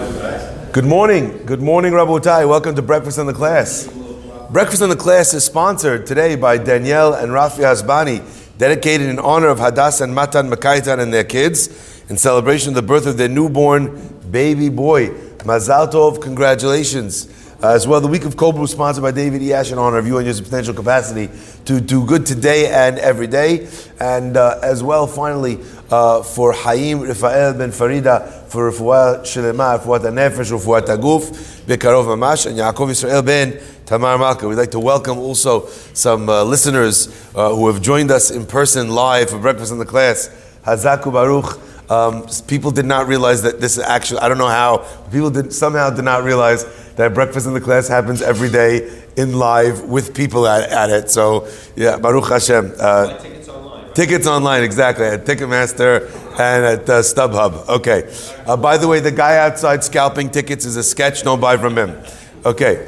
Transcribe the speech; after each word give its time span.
Good 0.00 0.86
morning. 0.86 1.44
Good 1.44 1.60
morning, 1.60 1.92
Rabbi 1.92 2.10
Rabotai. 2.10 2.48
Welcome 2.48 2.74
to 2.74 2.80
Breakfast 2.80 3.18
in 3.18 3.26
the 3.26 3.34
Class. 3.34 3.86
Breakfast 4.48 4.80
in 4.80 4.88
the 4.88 4.96
Class 4.96 5.34
is 5.34 5.44
sponsored 5.44 6.06
today 6.06 6.36
by 6.36 6.56
Danielle 6.56 7.12
and 7.12 7.32
Rafi 7.32 7.58
Hasbani, 7.58 8.22
dedicated 8.56 9.08
in 9.08 9.18
honor 9.18 9.48
of 9.48 9.58
Hadass 9.58 10.00
and 10.00 10.14
Matan 10.14 10.48
Makaitan 10.48 11.00
and 11.00 11.12
their 11.12 11.24
kids, 11.24 11.68
in 12.08 12.16
celebration 12.16 12.70
of 12.70 12.76
the 12.76 12.82
birth 12.82 13.06
of 13.06 13.18
their 13.18 13.28
newborn 13.28 14.18
baby 14.30 14.70
boy. 14.70 15.08
Mazal 15.40 15.92
Tov, 15.92 16.22
congratulations. 16.22 17.26
As 17.62 17.86
well, 17.86 18.00
the 18.00 18.08
week 18.08 18.24
of 18.24 18.38
Cobra 18.38 18.62
was 18.62 18.70
sponsored 18.70 19.02
by 19.02 19.10
David 19.10 19.42
E. 19.42 19.52
Ash 19.52 19.70
in 19.70 19.76
honor 19.76 19.98
of 19.98 20.06
you 20.06 20.16
and 20.16 20.24
your 20.24 20.32
substantial 20.32 20.72
capacity 20.72 21.28
to 21.66 21.78
do 21.78 22.06
good 22.06 22.24
today 22.24 22.68
and 22.72 22.98
every 22.98 23.26
day. 23.26 23.68
And 24.00 24.38
uh, 24.38 24.58
as 24.62 24.82
well, 24.82 25.06
finally, 25.06 25.58
uh, 25.90 26.22
for 26.22 26.54
Haim 26.54 27.02
Rafael 27.02 27.52
ben 27.52 27.70
Farida, 27.70 28.26
for 28.48 28.72
Refuah 28.72 29.20
Shelema, 29.20 29.78
Refuat 29.78 30.00
HaNefesh, 30.00 30.50
Refuat 30.50 30.86
HaGuf, 30.86 31.66
Bekarov 31.66 32.06
Mamash, 32.06 32.46
and 32.46 32.56
Yaakov 32.56 32.92
Israel 32.92 33.20
ben 33.20 33.60
Tamar 33.84 34.16
Malka. 34.16 34.48
We'd 34.48 34.54
like 34.54 34.70
to 34.70 34.80
welcome 34.80 35.18
also 35.18 35.66
some 35.92 36.30
uh, 36.30 36.42
listeners 36.44 37.30
who 37.34 37.66
have 37.66 37.82
joined 37.82 38.10
us 38.10 38.30
in 38.30 38.46
person 38.46 38.88
live 38.88 39.28
for 39.28 39.38
breakfast 39.38 39.70
in 39.70 39.78
the 39.78 39.84
class. 39.84 40.30
Hazaku 40.64 41.12
Baruch. 41.12 41.60
Um, 41.90 42.24
people 42.46 42.70
did 42.70 42.86
not 42.86 43.08
realize 43.08 43.42
that 43.42 43.60
this 43.60 43.76
is 43.76 43.82
actually, 43.82 44.20
I 44.20 44.28
don't 44.28 44.38
know 44.38 44.46
how, 44.46 44.86
people 45.10 45.28
did, 45.28 45.52
somehow 45.52 45.90
did 45.90 46.04
not 46.04 46.22
realize 46.22 46.64
that 47.00 47.14
breakfast 47.14 47.46
in 47.46 47.54
the 47.54 47.60
class 47.60 47.88
happens 47.88 48.20
every 48.20 48.50
day 48.50 49.02
in 49.16 49.38
live 49.38 49.84
with 49.84 50.14
people 50.14 50.46
at, 50.46 50.70
at 50.70 50.90
it. 50.90 51.10
So, 51.10 51.48
yeah, 51.74 51.96
Baruch 51.96 52.28
Hashem. 52.28 52.74
Uh, 52.78 53.18
tickets 53.18 53.48
online. 53.48 53.94
Tickets 53.94 54.26
online, 54.26 54.62
exactly, 54.62 55.06
at 55.06 55.24
Ticketmaster 55.24 56.08
and 56.38 56.64
at 56.64 56.88
uh, 56.88 57.00
StubHub. 57.00 57.68
Okay. 57.68 58.12
Uh, 58.46 58.56
by 58.56 58.76
the 58.76 58.86
way, 58.86 59.00
the 59.00 59.10
guy 59.10 59.38
outside 59.38 59.82
scalping 59.82 60.30
tickets 60.30 60.64
is 60.64 60.76
a 60.76 60.82
sketch, 60.82 61.22
don't 61.22 61.40
buy 61.40 61.56
from 61.56 61.76
him. 61.76 61.96
Okay. 62.44 62.86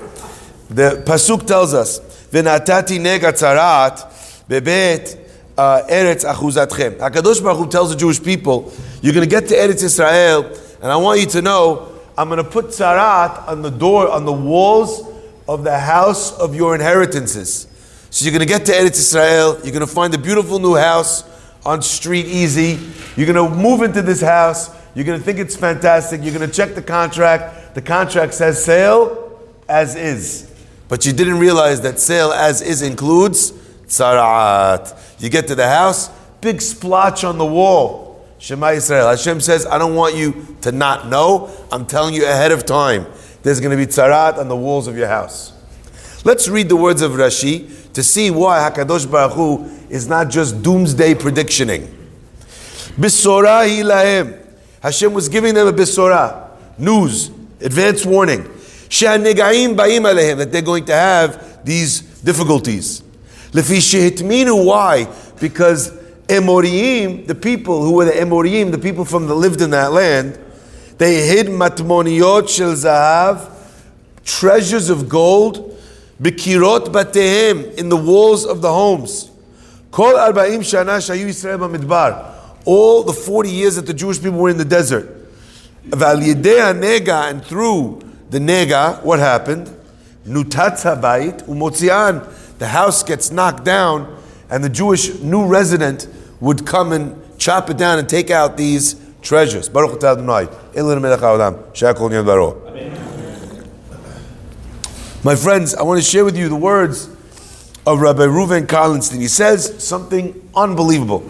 The 0.69 1.03
Pasuk 1.07 1.47
tells 1.47 1.75
us, 1.75 2.01
V'natati 2.31 2.99
nega 2.99 3.33
tzarat 3.33 4.47
bebet 4.49 5.19
uh, 5.59 5.83
Eretz 5.89 6.25
achuzatchem. 6.25 6.99
HaKadosh 6.99 7.43
Baruch 7.43 7.59
Hu 7.59 7.69
tells 7.69 7.91
the 7.91 7.97
Jewish 7.97 8.23
people, 8.23 8.73
you're 9.03 9.13
going 9.13 9.29
to 9.29 9.31
get 9.31 9.49
to 9.49 9.55
Eretz 9.55 9.83
Israel, 9.83 10.45
and 10.83 10.91
I 10.91 10.97
want 10.97 11.21
you 11.21 11.27
to 11.27 11.43
know, 11.43 11.92
I'm 12.17 12.29
going 12.29 12.43
to 12.43 12.49
put 12.49 12.67
tzarat 12.67 13.49
on 13.49 13.63
the 13.63 13.71
door, 13.71 14.09
on 14.09 14.25
the 14.25 14.33
walls 14.33 15.09
of 15.49 15.65
the 15.65 15.79
house 15.79 16.39
of 16.39 16.55
your 16.55 16.75
inheritances. 16.75 17.67
So 18.11 18.25
you're 18.25 18.33
going 18.33 18.47
to 18.47 18.47
get 18.47 18.67
to 18.67 18.73
Eretz 18.73 18.99
Israel, 18.99 19.59
you're 19.63 19.73
going 19.73 19.81
to 19.81 19.87
find 19.87 20.13
a 20.15 20.19
beautiful 20.19 20.59
new 20.59 20.75
house 20.75 21.25
on 21.65 21.81
Street 21.81 22.27
Easy, 22.27 22.79
you're 23.17 23.33
going 23.33 23.51
to 23.51 23.57
move 23.57 23.83
into 23.83 24.03
this 24.03 24.21
house, 24.21 24.71
you're 24.95 25.07
going 25.07 25.19
to 25.19 25.25
think 25.25 25.39
it's 25.39 25.57
fantastic, 25.57 26.23
you're 26.23 26.35
going 26.35 26.47
to 26.47 26.55
check 26.55 26.75
the 26.75 26.83
contract, 26.83 27.75
the 27.75 27.81
contract 27.81 28.35
says 28.35 28.63
sale 28.63 29.41
as 29.69 29.97
is. 29.97 30.53
But 30.89 31.07
you 31.07 31.15
didn't 31.15 31.39
realize 31.39 31.81
that 31.81 31.99
sale 31.99 32.33
as 32.33 32.61
is 32.61 32.83
includes 32.83 33.53
tzarat. 33.87 34.95
You 35.19 35.31
get 35.31 35.47
to 35.49 35.55
the 35.55 35.69
house, 35.69 36.11
big 36.43 36.61
splotch 36.61 37.25
on 37.25 37.39
the 37.39 37.47
wall. 37.47 38.02
Shema 38.43 38.71
Yisrael. 38.71 39.09
Hashem 39.09 39.41
says, 39.41 39.67
I 39.67 39.79
don't 39.79 39.95
want 39.95 40.17
you 40.17 40.57
to 40.63 40.73
not 40.73 41.07
know. 41.07 41.49
I'm 41.71 41.87
telling 41.87 42.13
you 42.13 42.25
ahead 42.25 42.51
of 42.51 42.67
time. 42.67 43.07
There's 43.45 43.61
going 43.61 43.71
to 43.71 43.77
be 43.77 43.87
tzarat 43.87 44.37
on 44.37 44.49
the 44.49 44.57
walls 44.57 44.89
of 44.89 44.97
your 44.97 45.07
house. 45.07 45.53
Let's 46.25 46.49
read 46.49 46.69
the 46.69 46.75
words 46.75 47.03
of 47.03 47.13
Rashi 47.13 47.93
to 47.93 48.03
see 48.03 48.33
why 48.33 48.69
Hakadosh 48.69 49.09
Baruch 49.09 49.35
Hu 49.35 49.65
is 49.89 50.09
not 50.09 50.29
just 50.29 50.61
doomsday 50.61 51.15
predictioning. 51.15 51.83
Bisora 52.97 53.65
lahem. 53.85 54.45
Hashem 54.83 55.15
was 55.15 55.29
giving 55.29 55.55
them 55.55 55.69
a 55.69 55.73
bisora, 55.73 56.51
news, 56.79 57.29
advance 57.61 58.05
warning. 58.05 58.43
Ba'im 58.43 60.37
that 60.37 60.51
they're 60.51 60.63
going 60.63 60.85
to 60.87 60.93
have 60.93 61.65
these 61.65 62.01
difficulties. 62.01 63.03
Lefi 63.53 63.79
shehitminu, 63.79 64.67
why? 64.67 65.07
Because 65.39 65.97
Emoriim, 66.29 67.27
the 67.27 67.35
people 67.35 67.83
who 67.83 67.93
were 67.93 68.05
the 68.05 68.13
Emoriim, 68.13 68.71
the 68.71 68.79
people 68.79 69.05
from 69.05 69.27
the 69.27 69.35
lived 69.35 69.61
in 69.61 69.71
that 69.71 69.93
land, 69.93 70.39
they 70.99 71.27
hid 71.27 71.49
matmoniot 71.49 72.49
shel 72.49 72.73
zahav, 72.73 73.51
treasures 74.25 74.89
of 74.89 75.09
gold, 75.09 75.79
bikirot 76.21 76.87
batehem, 76.87 77.75
in 77.75 77.89
the 77.89 77.97
walls 77.97 78.47
of 78.47 78.63
the 78.63 78.73
homes. 78.73 79.31
Kol 79.91 80.15
arba'im 80.15 80.61
shana 80.61 80.99
shayu 80.99 81.27
Yisrael 81.27 81.59
b'midbar. 81.59 82.31
All 82.65 83.03
the 83.03 83.13
40 83.13 83.51
years 83.51 83.77
that 83.77 83.87
the 83.87 83.95
Jewish 83.95 84.23
people 84.23 84.39
were 84.39 84.49
in 84.49 84.57
the 84.57 84.65
desert. 84.65 85.23
Val 85.85 86.17
nega, 86.19 87.31
and 87.31 87.45
through 87.45 88.01
the 88.31 88.39
nega, 88.39 89.03
what 89.03 89.19
happened? 89.19 89.69
Nutatz 90.25 90.85
umotzian. 91.47 92.59
The 92.59 92.69
house 92.69 93.03
gets 93.03 93.33
knocked 93.33 93.65
down, 93.65 94.22
and 94.53 94.63
the 94.63 94.69
Jewish 94.69 95.19
new 95.21 95.47
resident 95.47 96.07
would 96.39 96.67
come 96.67 96.93
and 96.93 97.17
chop 97.39 97.71
it 97.71 97.79
down 97.79 97.99
and 97.99 98.07
take 98.07 98.31
out 98.31 98.59
these 98.59 98.97
treasures. 99.23 99.71
Baruch 99.71 99.99
atah 99.99 100.13
Adonai, 100.13 100.47
Elin 100.77 101.01
melech 101.01 101.21
haolam, 101.21 101.55
shakol 101.73 102.11
niyad 102.11 102.27
baro. 102.27 102.61
My 105.25 105.37
friends, 105.37 105.75
I 105.75 105.83
want 105.83 106.03
to 106.03 106.07
share 106.07 106.25
with 106.25 106.37
you 106.37 106.51
the 106.51 106.57
words 106.57 107.09
of 107.87 108.01
Rabbi 108.01 108.25
Reuven 108.25 108.67
Karlinstein. 108.67 109.21
He 109.21 109.29
says 109.29 109.83
something 109.83 110.51
unbelievable. 110.55 111.23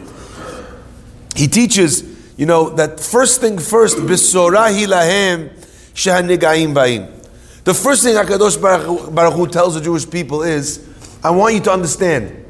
He 1.36 1.46
teaches, 1.46 2.02
you 2.36 2.46
know, 2.46 2.70
that 2.70 2.98
first 2.98 3.40
thing 3.40 3.56
first, 3.58 3.98
bisorahi 3.98 4.86
lahem 4.86 5.50
shahanigaim 5.94 6.74
ba'im. 6.74 7.08
The 7.62 7.74
first 7.74 8.02
thing 8.02 8.16
HaKadosh 8.16 8.60
Baruch 9.14 9.34
Hu 9.34 9.46
tells 9.46 9.74
the 9.74 9.80
Jewish 9.80 10.10
people 10.10 10.42
is, 10.42 10.84
I 11.22 11.30
want 11.30 11.54
you 11.54 11.60
to 11.60 11.70
understand, 11.72 12.41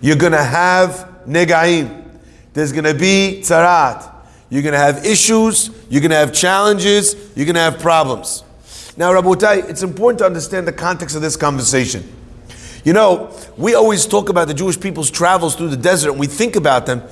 you're 0.00 0.16
going 0.16 0.32
to 0.32 0.42
have 0.42 1.08
negaim. 1.26 2.08
There's 2.52 2.72
going 2.72 2.84
to 2.84 2.94
be 2.94 3.40
tzarat. 3.42 4.12
You're 4.48 4.62
going 4.62 4.72
to 4.72 4.78
have 4.78 5.04
issues. 5.04 5.70
You're 5.88 6.00
going 6.00 6.10
to 6.10 6.16
have 6.16 6.32
challenges. 6.32 7.14
You're 7.36 7.46
going 7.46 7.54
to 7.54 7.60
have 7.60 7.78
problems. 7.78 8.44
Now, 8.96 9.12
Rabotai, 9.12 9.70
it's 9.70 9.82
important 9.82 10.18
to 10.18 10.26
understand 10.26 10.66
the 10.66 10.72
context 10.72 11.14
of 11.14 11.22
this 11.22 11.36
conversation. 11.36 12.02
You 12.84 12.92
know, 12.92 13.36
we 13.56 13.74
always 13.74 14.06
talk 14.06 14.28
about 14.28 14.48
the 14.48 14.54
Jewish 14.54 14.80
people's 14.80 15.10
travels 15.10 15.54
through 15.54 15.68
the 15.68 15.76
desert, 15.76 16.10
and 16.10 16.18
we 16.18 16.26
think 16.26 16.56
about 16.56 16.86
them 16.86 17.02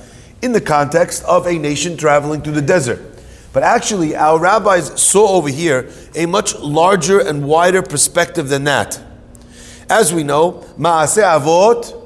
in 0.41 0.51
the 0.51 0.61
context 0.61 1.23
of 1.23 1.45
a 1.47 1.57
nation 1.57 1.95
traveling 1.95 2.41
through 2.41 2.53
the 2.53 2.61
desert. 2.61 2.99
But 3.53 3.63
actually, 3.63 4.15
our 4.15 4.39
rabbis 4.39 5.01
saw 5.01 5.29
over 5.29 5.49
here 5.49 5.89
a 6.15 6.25
much 6.25 6.55
larger 6.55 7.19
and 7.19 7.45
wider 7.45 7.81
perspective 7.81 8.49
than 8.49 8.65
that. 8.65 9.01
As 9.89 10.13
we 10.13 10.23
know, 10.23 10.65
Ma'aseh 10.77 11.39
Avot, 11.39 11.98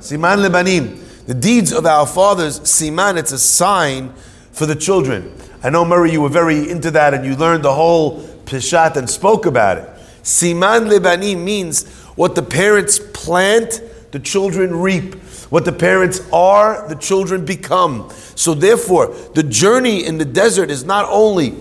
Siman 0.00 0.46
Lebanim. 0.46 1.26
The 1.26 1.34
deeds 1.34 1.72
of 1.72 1.86
our 1.86 2.06
fathers, 2.06 2.60
Siman, 2.60 3.16
it's 3.18 3.32
a 3.32 3.38
sign 3.38 4.12
for 4.52 4.66
the 4.66 4.76
children. 4.76 5.32
I 5.62 5.70
know, 5.70 5.84
Murray, 5.84 6.12
you 6.12 6.20
were 6.20 6.28
very 6.28 6.70
into 6.70 6.90
that 6.92 7.14
and 7.14 7.24
you 7.24 7.34
learned 7.34 7.64
the 7.64 7.74
whole 7.74 8.20
Pishat 8.44 8.96
and 8.96 9.10
spoke 9.10 9.46
about 9.46 9.78
it. 9.78 9.88
Siman 10.22 10.88
Lebanim 10.88 11.42
means 11.42 11.86
what 12.14 12.34
the 12.34 12.42
parents 12.42 13.00
plant, 13.12 13.80
the 14.12 14.18
children 14.18 14.74
reap. 14.74 15.14
What 15.50 15.64
the 15.64 15.72
parents 15.72 16.20
are, 16.32 16.88
the 16.88 16.96
children 16.96 17.44
become. 17.44 18.10
So, 18.34 18.54
therefore, 18.54 19.14
the 19.34 19.44
journey 19.44 20.04
in 20.04 20.18
the 20.18 20.24
desert 20.24 20.70
is 20.70 20.84
not 20.84 21.06
only 21.08 21.54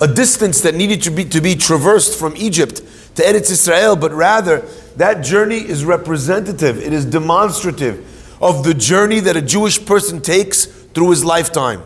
a 0.00 0.08
distance 0.08 0.62
that 0.62 0.74
needed 0.74 1.02
to 1.02 1.10
be, 1.10 1.24
to 1.24 1.40
be 1.40 1.54
traversed 1.54 2.18
from 2.18 2.34
Egypt 2.36 2.76
to 3.16 3.22
Eretz 3.22 3.50
Israel, 3.50 3.96
but 3.96 4.12
rather 4.12 4.66
that 4.96 5.22
journey 5.22 5.58
is 5.58 5.84
representative, 5.84 6.78
it 6.78 6.92
is 6.92 7.04
demonstrative 7.04 8.04
of 8.42 8.64
the 8.64 8.74
journey 8.74 9.20
that 9.20 9.36
a 9.36 9.42
Jewish 9.42 9.84
person 9.84 10.20
takes 10.20 10.64
through 10.66 11.10
his 11.10 11.24
lifetime. 11.24 11.82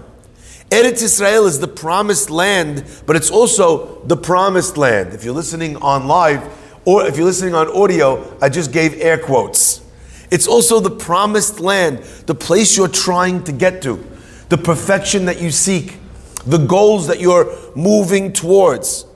Eretz 0.70 1.02
Israel 1.02 1.46
is 1.46 1.58
the 1.58 1.68
promised 1.68 2.30
land, 2.30 2.84
but 3.06 3.16
it's 3.16 3.30
also 3.30 4.04
the 4.04 4.16
promised 4.16 4.76
land. 4.76 5.12
If 5.12 5.24
you're 5.24 5.34
listening 5.34 5.76
on 5.78 6.06
live, 6.06 6.48
or 6.84 7.06
if 7.06 7.16
you're 7.16 7.26
listening 7.26 7.54
on 7.54 7.68
audio, 7.76 8.36
I 8.40 8.48
just 8.48 8.72
gave 8.72 8.94
air 9.00 9.18
quotes. 9.18 9.82
It's 10.30 10.46
also 10.46 10.78
the 10.78 10.90
promised 10.90 11.58
land, 11.58 11.98
the 12.26 12.36
place 12.36 12.76
you're 12.76 12.88
trying 12.88 13.42
to 13.44 13.52
get 13.52 13.82
to, 13.82 14.04
the 14.48 14.58
perfection 14.58 15.24
that 15.24 15.40
you 15.40 15.50
seek, 15.50 15.98
the 16.46 16.58
goals 16.58 17.08
that 17.08 17.20
you're 17.20 17.52
moving 17.74 18.32
towards. 18.32 19.06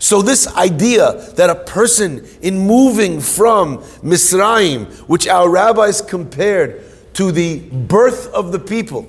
So, 0.00 0.22
this 0.22 0.46
idea 0.56 1.12
that 1.36 1.50
a 1.50 1.54
person 1.54 2.26
in 2.40 2.58
moving 2.58 3.20
from 3.20 3.78
Mitzrayim, 4.02 4.86
which 5.08 5.28
our 5.28 5.48
rabbis 5.48 6.00
compared 6.00 6.82
to 7.14 7.30
the 7.32 7.60
birth 7.60 8.32
of 8.32 8.52
the 8.52 8.58
people, 8.58 9.08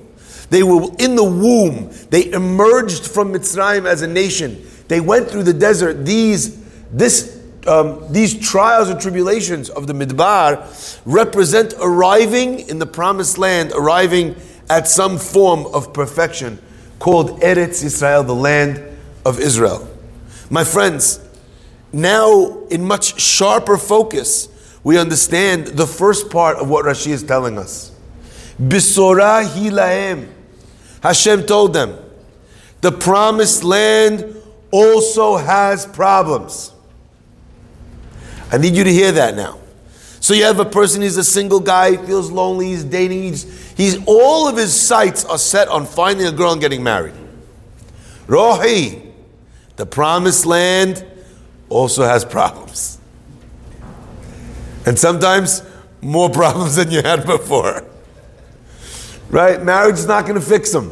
they 0.50 0.62
were 0.62 0.88
in 0.98 1.16
the 1.16 1.24
womb, 1.24 1.90
they 2.10 2.30
emerged 2.32 3.06
from 3.06 3.32
Mitzrayim 3.32 3.86
as 3.86 4.02
a 4.02 4.06
nation, 4.06 4.64
they 4.88 5.00
went 5.00 5.28
through 5.28 5.44
the 5.44 5.54
desert. 5.54 6.04
These, 6.04 6.60
this 6.90 7.40
um, 7.66 8.10
these 8.10 8.38
trials 8.38 8.88
and 8.88 9.00
tribulations 9.00 9.68
of 9.70 9.86
the 9.86 9.92
Midbar 9.92 11.00
represent 11.04 11.74
arriving 11.80 12.68
in 12.68 12.78
the 12.78 12.86
promised 12.86 13.38
land, 13.38 13.72
arriving 13.72 14.34
at 14.68 14.88
some 14.88 15.18
form 15.18 15.66
of 15.74 15.92
perfection 15.92 16.58
called 16.98 17.40
Eretz 17.40 17.82
Israel, 17.84 18.22
the 18.22 18.34
land 18.34 18.82
of 19.24 19.40
Israel. 19.40 19.88
My 20.50 20.64
friends, 20.64 21.20
now 21.92 22.64
in 22.70 22.84
much 22.84 23.20
sharper 23.20 23.78
focus, 23.78 24.48
we 24.82 24.98
understand 24.98 25.68
the 25.68 25.86
first 25.86 26.30
part 26.30 26.56
of 26.56 26.68
what 26.68 26.84
Rashi 26.84 27.12
is 27.12 27.22
telling 27.22 27.56
us. 27.56 27.92
Bisora 28.60 29.46
hilahem. 29.46 30.28
Hashem 31.02 31.46
told 31.46 31.72
them, 31.72 31.96
the 32.80 32.90
promised 32.90 33.62
land 33.62 34.36
also 34.70 35.36
has 35.36 35.86
problems. 35.86 36.72
I 38.50 38.58
need 38.58 38.74
you 38.74 38.84
to 38.84 38.92
hear 38.92 39.12
that 39.12 39.36
now. 39.36 39.58
So 40.18 40.34
you 40.34 40.44
have 40.44 40.58
a 40.58 40.64
person, 40.64 41.00
he's 41.00 41.16
a 41.16 41.24
single 41.24 41.60
guy, 41.60 41.92
he 41.92 41.96
feels 41.96 42.30
lonely, 42.30 42.66
he's 42.66 42.84
dating, 42.84 43.22
he's, 43.22 43.74
he's 43.76 43.98
all 44.06 44.48
of 44.48 44.56
his 44.56 44.78
sights 44.78 45.24
are 45.24 45.38
set 45.38 45.68
on 45.68 45.86
finding 45.86 46.26
a 46.26 46.32
girl 46.32 46.52
and 46.52 46.60
getting 46.60 46.82
married. 46.82 47.14
Rohi, 48.26 49.09
the 49.80 49.86
promised 49.86 50.44
land 50.44 51.02
also 51.70 52.04
has 52.04 52.22
problems. 52.22 52.98
And 54.84 54.98
sometimes 54.98 55.62
more 56.02 56.28
problems 56.42 56.76
than 56.76 56.90
you 56.90 57.00
had 57.00 57.24
before. 57.24 57.82
Right? 59.30 59.62
Marriage 59.62 59.94
is 59.94 60.06
not 60.06 60.26
going 60.26 60.38
to 60.38 60.46
fix 60.46 60.70
them. 60.70 60.90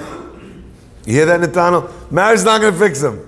You 1.04 1.12
hear 1.12 1.26
that, 1.26 1.40
Nathaniel? 1.40 1.90
Marriage 2.10 2.38
is 2.38 2.44
not 2.46 2.62
going 2.62 2.72
to 2.72 2.78
fix 2.78 3.02
them. 3.02 3.18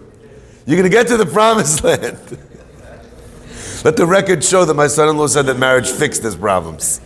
You're 0.64 0.78
going 0.78 0.90
to 0.90 0.96
get 0.96 1.08
to 1.08 1.18
the 1.18 1.26
promised 1.30 1.84
land. 1.84 2.18
Let 3.84 3.98
the 3.98 4.06
record 4.06 4.42
show 4.42 4.64
that 4.64 4.72
my 4.72 4.86
son-in-law 4.86 5.26
said 5.26 5.44
that 5.44 5.58
marriage 5.58 5.90
fixed 5.90 6.22
his 6.22 6.36
problems. 6.36 7.02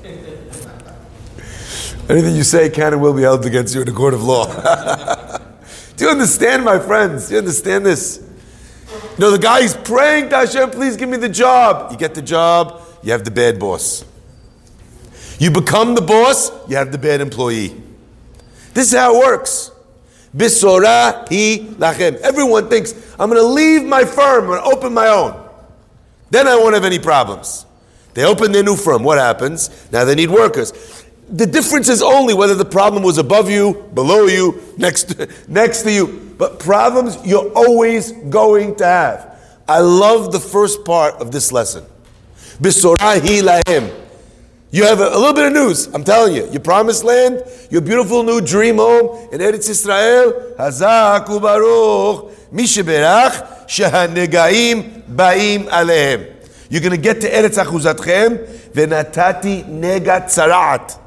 Anything 2.09 2.37
you 2.37 2.45
say 2.45 2.71
can 2.71 2.93
and 2.93 3.03
will 3.03 3.15
be 3.15 3.23
held 3.23 3.45
against 3.47 3.75
you 3.75 3.83
in 3.83 3.89
a 3.89 3.93
court 3.93 4.15
of 4.15 4.23
law. 4.23 4.47
Do 5.97 6.05
you 6.05 6.11
understand, 6.13 6.65
my 6.65 6.79
friends? 6.79 7.27
Do 7.27 7.35
you 7.35 7.39
understand 7.39 7.85
this? 7.85 8.24
You 8.95 9.19
know, 9.19 9.31
the 9.31 9.39
guy 9.39 9.61
is 9.61 9.77
praying 9.77 10.31
to 10.31 10.37
Hashem, 10.37 10.71
please 10.71 10.97
give 10.97 11.09
me 11.09 11.17
the 11.17 11.29
job. 11.29 11.93
You 11.93 11.99
get 11.99 12.15
the 12.15 12.23
job, 12.23 12.83
you 13.03 13.13
have 13.13 13.25
the 13.25 13.31
bad 13.31 13.59
boss. 13.59 14.05
You 15.39 15.51
become 15.51 15.95
the 15.95 16.01
boss, 16.01 16.51
you 16.69 16.77
have 16.77 16.93
the 16.93 16.99
bad 16.99 17.21
employee. 17.21 17.81
This 18.73 18.93
is 18.93 18.99
how 18.99 19.15
it 19.15 19.19
works. 19.19 19.71
Bisora 20.37 21.29
hi 21.29 21.65
lachem. 21.77 22.17
Everyone 22.17 22.69
thinks, 22.69 22.93
I'm 23.19 23.31
going 23.31 23.41
to 23.41 23.47
leave 23.47 23.85
my 23.85 24.05
firm, 24.05 24.45
I'm 24.45 24.51
going 24.51 24.63
to 24.63 24.77
open 24.77 24.95
my 24.95 25.09
own. 25.09 25.41
Then 26.31 26.49
I 26.49 26.57
won't 26.57 26.75
have 26.75 26.85
any 26.85 26.99
problems. 26.99 27.67
They 28.15 28.25
open 28.25 28.53
their 28.53 28.63
new 28.63 28.77
firm. 28.77 29.03
What 29.05 29.19
happens? 29.19 29.71
Now 29.93 30.05
they 30.05 30.15
need 30.15 30.31
workers. 30.31 30.73
The 31.29 31.47
difference 31.47 31.89
is 31.89 32.03
only 32.03 32.35
whether 32.35 32.55
the 32.55 32.65
problem 32.65 33.03
was 33.03 33.19
above 33.19 33.51
you, 33.51 33.89
below 33.95 34.27
you, 34.27 34.63
next, 34.77 35.17
next 35.49 35.83
to 35.83 35.93
you. 35.93 36.24
But 36.37 36.59
problems 36.59 37.19
you're 37.25 37.53
always 37.55 38.13
going 38.13 38.77
to 38.77 38.85
have. 38.85 39.41
I 39.69 39.81
love 39.81 40.33
the 40.33 40.41
first 40.41 40.85
part 40.85 41.15
of 41.15 41.33
this 41.33 41.51
lesson. 41.53 41.85
You 44.75 44.83
have 44.83 45.01
a, 45.01 45.09
a, 45.09 45.19
little 45.19 45.33
bit 45.33 45.47
of 45.47 45.53
news. 45.53 45.87
I'm 45.95 46.03
telling 46.05 46.35
you, 46.35 46.51
your 46.51 46.61
promised 46.61 47.05
land, 47.05 47.45
your 47.71 47.81
beautiful 47.81 48.25
new 48.25 48.41
dream 48.41 48.77
home 48.77 49.29
in 49.33 49.41
Eretz 49.41 49.69
Israel. 49.69 50.55
Hazak 50.59 51.27
ubaruch 51.27 52.35
misheberach 52.53 53.67
shehanegaim 53.67 55.15
baim 55.15 55.65
alehem. 55.67 56.35
You're 56.69 56.81
going 56.81 56.91
to 56.91 56.99
get 56.99 57.21
to 57.21 57.31
Eretz 57.31 57.63
Achuzatchem 57.63 58.73
venatati 58.73 59.65
negat 59.65 60.25
tzaraat. 60.25 60.99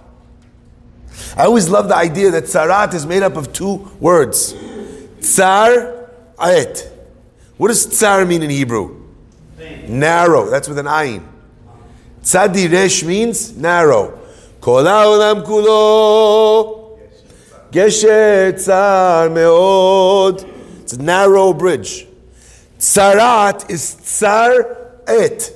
I 1.36 1.46
always 1.46 1.68
love 1.68 1.90
the 1.90 1.96
idea 1.96 2.32
that 2.32 2.46
tzaraat 2.46 2.94
is 2.94 3.06
made 3.06 3.22
up 3.22 3.36
of 3.36 3.52
two 3.52 3.92
words. 4.00 4.54
Tsar 5.28 6.10
ayet. 6.38 6.90
What 7.58 7.68
does 7.68 7.86
tsar 7.86 8.26
mean 8.26 8.44
in 8.44 8.50
Hebrew? 8.50 9.04
Pain. 9.58 10.00
Narrow. 10.00 10.50
That's 10.50 10.70
with 10.70 10.80
an 10.80 10.86
ayin. 10.86 11.24
Tzadi 12.22 12.70
resh 12.70 13.04
means 13.04 13.56
narrow. 13.58 14.18
Kol 14.62 14.84
haolam 14.84 15.44
kulo 15.44 16.98
geshet 17.72 18.60
tsar 18.60 19.28
meod. 19.28 20.48
It's 20.82 20.94
a 20.94 21.02
narrow 21.02 21.54
bridge. 21.54 22.08
Tsarat 22.80 23.70
is 23.70 23.96
tsar 23.96 24.78
et. 25.08 25.52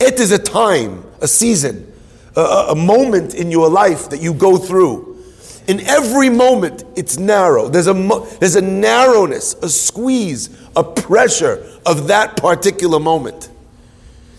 It 0.00 0.18
is 0.18 0.32
a 0.32 0.38
time, 0.38 1.04
a 1.20 1.28
season, 1.28 1.92
a, 2.34 2.40
a 2.70 2.74
moment 2.74 3.34
in 3.34 3.50
your 3.52 3.68
life 3.68 4.10
that 4.10 4.20
you 4.20 4.34
go 4.34 4.58
through. 4.58 5.15
In 5.68 5.80
every 5.80 6.28
moment, 6.28 6.84
it's 6.94 7.18
narrow. 7.18 7.68
There's 7.68 7.88
a, 7.88 7.94
there's 8.38 8.56
a 8.56 8.62
narrowness, 8.62 9.54
a 9.62 9.68
squeeze, 9.68 10.50
a 10.76 10.84
pressure 10.84 11.66
of 11.84 12.06
that 12.08 12.36
particular 12.36 13.00
moment. 13.00 13.50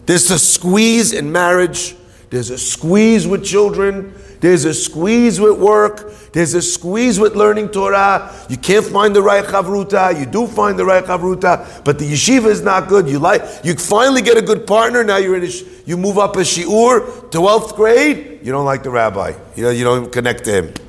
There's 0.05 0.31
a 0.31 0.39
squeeze 0.39 1.11
in 1.11 1.31
marriage, 1.31 1.95
there's 2.29 2.49
a 2.49 2.57
squeeze 2.57 3.27
with 3.27 3.43
children, 3.43 4.13
there's 4.39 4.65
a 4.65 4.73
squeeze 4.73 5.39
with 5.39 5.57
work. 5.59 6.13
There's 6.31 6.53
a 6.53 6.61
squeeze 6.61 7.19
with 7.19 7.35
learning 7.35 7.69
Torah. 7.69 8.31
You 8.49 8.57
can't 8.57 8.85
find 8.85 9.15
the 9.15 9.21
right 9.21 9.43
chavruta. 9.43 10.17
You 10.17 10.25
do 10.25 10.45
find 10.45 10.77
the 10.77 10.85
right 10.85 11.03
chavruta, 11.03 11.83
but 11.83 11.97
the 11.97 12.05
yeshiva 12.05 12.45
is 12.45 12.61
not 12.61 12.87
good. 12.87 13.09
You 13.09 13.19
like, 13.19 13.41
you 13.63 13.73
finally 13.75 14.21
get 14.21 14.37
a 14.37 14.41
good 14.41 14.67
partner. 14.67 15.03
Now 15.03 15.17
you're 15.17 15.35
in 15.35 15.43
a, 15.43 15.51
you 15.85 15.97
move 15.97 16.17
up 16.17 16.35
a 16.35 16.39
shiur, 16.39 17.31
12th 17.31 17.75
grade. 17.75 18.39
You 18.43 18.51
don't 18.51 18.65
like 18.65 18.83
the 18.83 18.91
rabbi. 18.91 19.33
You, 19.55 19.63
know, 19.63 19.69
you 19.71 19.83
don't 19.83 20.11
connect 20.11 20.43
to 20.45 20.51
him. 20.51 20.86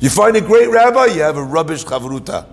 You 0.00 0.08
find 0.08 0.36
a 0.36 0.40
great 0.40 0.68
rabbi, 0.68 1.06
you 1.06 1.22
have 1.22 1.36
a 1.36 1.42
rubbish 1.42 1.84
chavruta. 1.84 2.46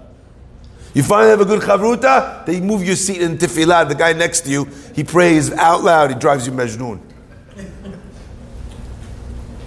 You 0.93 1.03
finally 1.03 1.29
have 1.29 1.41
a 1.41 1.45
good 1.45 1.61
chavruta, 1.61 2.45
they 2.45 2.59
move 2.59 2.83
your 2.83 2.95
seat 2.95 3.21
in 3.21 3.37
tefillah. 3.37 3.87
The 3.87 3.95
guy 3.95 4.13
next 4.13 4.41
to 4.41 4.49
you, 4.49 4.67
he 4.93 5.03
prays 5.03 5.51
out 5.53 5.83
loud, 5.83 6.11
he 6.11 6.17
drives 6.17 6.45
you 6.45 6.53
mejnun. 6.53 6.99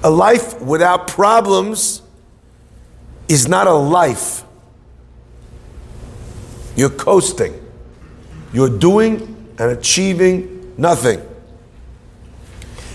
A 0.03 0.11
life 0.11 0.61
without 0.61 1.09
problems 1.09 2.03
is 3.29 3.49
not 3.49 3.67
a 3.67 3.73
life. 3.73 4.45
You're 6.75 6.91
coasting. 6.91 7.55
You're 8.53 8.79
doing 8.79 9.55
and 9.59 9.71
achieving 9.71 10.75
nothing. 10.77 11.21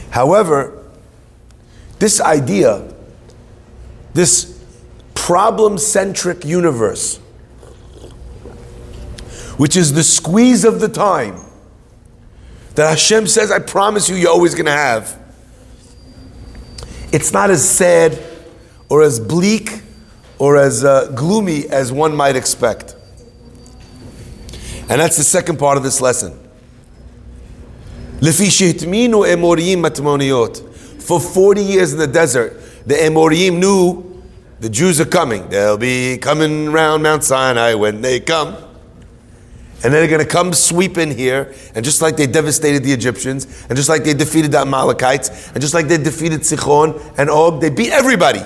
However, 0.09 0.83
this 1.99 2.19
idea, 2.19 2.93
this 4.13 4.54
problem 5.25 5.75
centric 5.79 6.45
universe, 6.45 7.17
which 9.57 9.75
is 9.75 9.93
the 9.93 10.03
squeeze 10.03 10.63
of 10.63 10.79
the 10.79 10.87
time, 10.87 11.39
that 12.75 12.87
Hashem 12.91 13.25
says, 13.25 13.49
I 13.49 13.57
promise 13.57 14.07
you, 14.07 14.17
you're 14.17 14.29
always 14.29 14.53
going 14.53 14.67
to 14.67 14.71
have 14.71 15.19
it's 17.11 17.31
not 17.31 17.49
as 17.49 17.67
sad 17.67 18.21
or 18.87 19.01
as 19.01 19.19
bleak 19.19 19.81
or 20.37 20.57
as 20.57 20.83
uh, 20.83 21.11
gloomy 21.15 21.67
as 21.69 21.91
one 21.91 22.15
might 22.15 22.35
expect. 22.35 22.95
And 24.89 25.01
that's 25.01 25.17
the 25.17 25.23
second 25.23 25.57
part 25.57 25.77
of 25.77 25.83
this 25.83 26.01
lesson. 26.01 26.37
For 30.99 31.19
40 31.19 31.63
years 31.63 31.93
in 31.93 31.99
the 31.99 32.07
desert, 32.07 32.61
the 32.85 32.93
Amorim 32.93 33.57
knew 33.59 34.14
the 34.59 34.69
Jews 34.69 34.99
are 35.01 35.05
coming. 35.05 35.47
They'll 35.49 35.77
be 35.77 36.17
coming 36.17 36.69
around 36.69 37.01
Mount 37.01 37.23
Sinai 37.23 37.73
when 37.73 38.01
they 38.01 38.19
come. 38.19 38.55
And 39.83 39.93
they're 39.93 40.07
going 40.07 40.19
to 40.19 40.25
come 40.25 40.53
sweep 40.53 40.97
in 40.97 41.11
here, 41.11 41.53
and 41.75 41.85
just 41.85 42.01
like 42.01 42.15
they 42.17 42.25
devastated 42.25 42.83
the 42.83 42.91
Egyptians, 42.91 43.45
and 43.69 43.75
just 43.75 43.89
like 43.89 44.03
they 44.03 44.13
defeated 44.15 44.51
the 44.51 44.59
Amalekites, 44.59 45.51
and 45.51 45.61
just 45.61 45.73
like 45.75 45.87
they 45.87 45.97
defeated 45.97 46.41
Sichon 46.41 46.99
and 47.17 47.29
Og, 47.29 47.61
they 47.61 47.69
beat 47.69 47.91
everybody. 47.91 48.41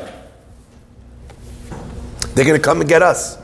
They're 2.35 2.45
going 2.45 2.59
to 2.59 2.63
come 2.63 2.81
and 2.81 2.89
get 2.89 3.01
us. 3.01 3.37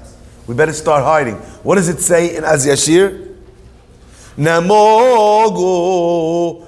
We 0.48 0.55
better 0.55 0.74
start 0.74 1.03
hiding. 1.03 1.36
What 1.63 1.75
does 1.75 1.88
it 1.88 2.00
say 2.00 2.36
in 2.36 2.43
Az 2.43 2.65
Yashir? 2.65 3.36
Namogo 4.38 5.57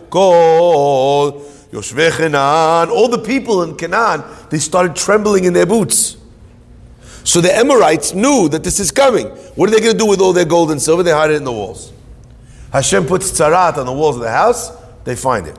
kol 0.10 1.47
Yoshvei 1.72 2.90
All 2.90 3.08
the 3.10 3.20
people 3.20 3.64
in 3.64 3.76
Canaan, 3.76 4.24
they 4.50 4.60
started 4.60 4.96
trembling 4.96 5.44
in 5.44 5.54
their 5.54 5.66
boots. 5.66 6.18
So 7.24 7.42
the 7.42 7.54
Amorites 7.54 8.14
knew 8.14 8.48
that 8.50 8.64
this 8.64 8.80
is 8.80 8.90
coming. 8.90 9.28
What 9.56 9.70
are 9.70 9.74
they 9.74 9.82
going 9.82 9.92
to 9.92 9.98
do 9.98 10.06
with 10.06 10.22
all 10.22 10.32
their 10.32 10.46
gold 10.46 10.72
and 10.72 10.82
silver? 10.82 11.04
They 11.04 11.12
hide 11.12 11.32
it 11.32 11.36
in 11.36 11.44
the 11.44 11.52
walls. 11.52 11.92
Hashem 12.72 13.06
puts 13.06 13.32
tzarat 13.32 13.78
on 13.78 13.86
the 13.86 13.92
walls 13.94 14.16
of 14.16 14.22
the 14.22 14.32
house, 14.32 14.72
they 15.04 15.16
find 15.16 15.48
it. 15.48 15.58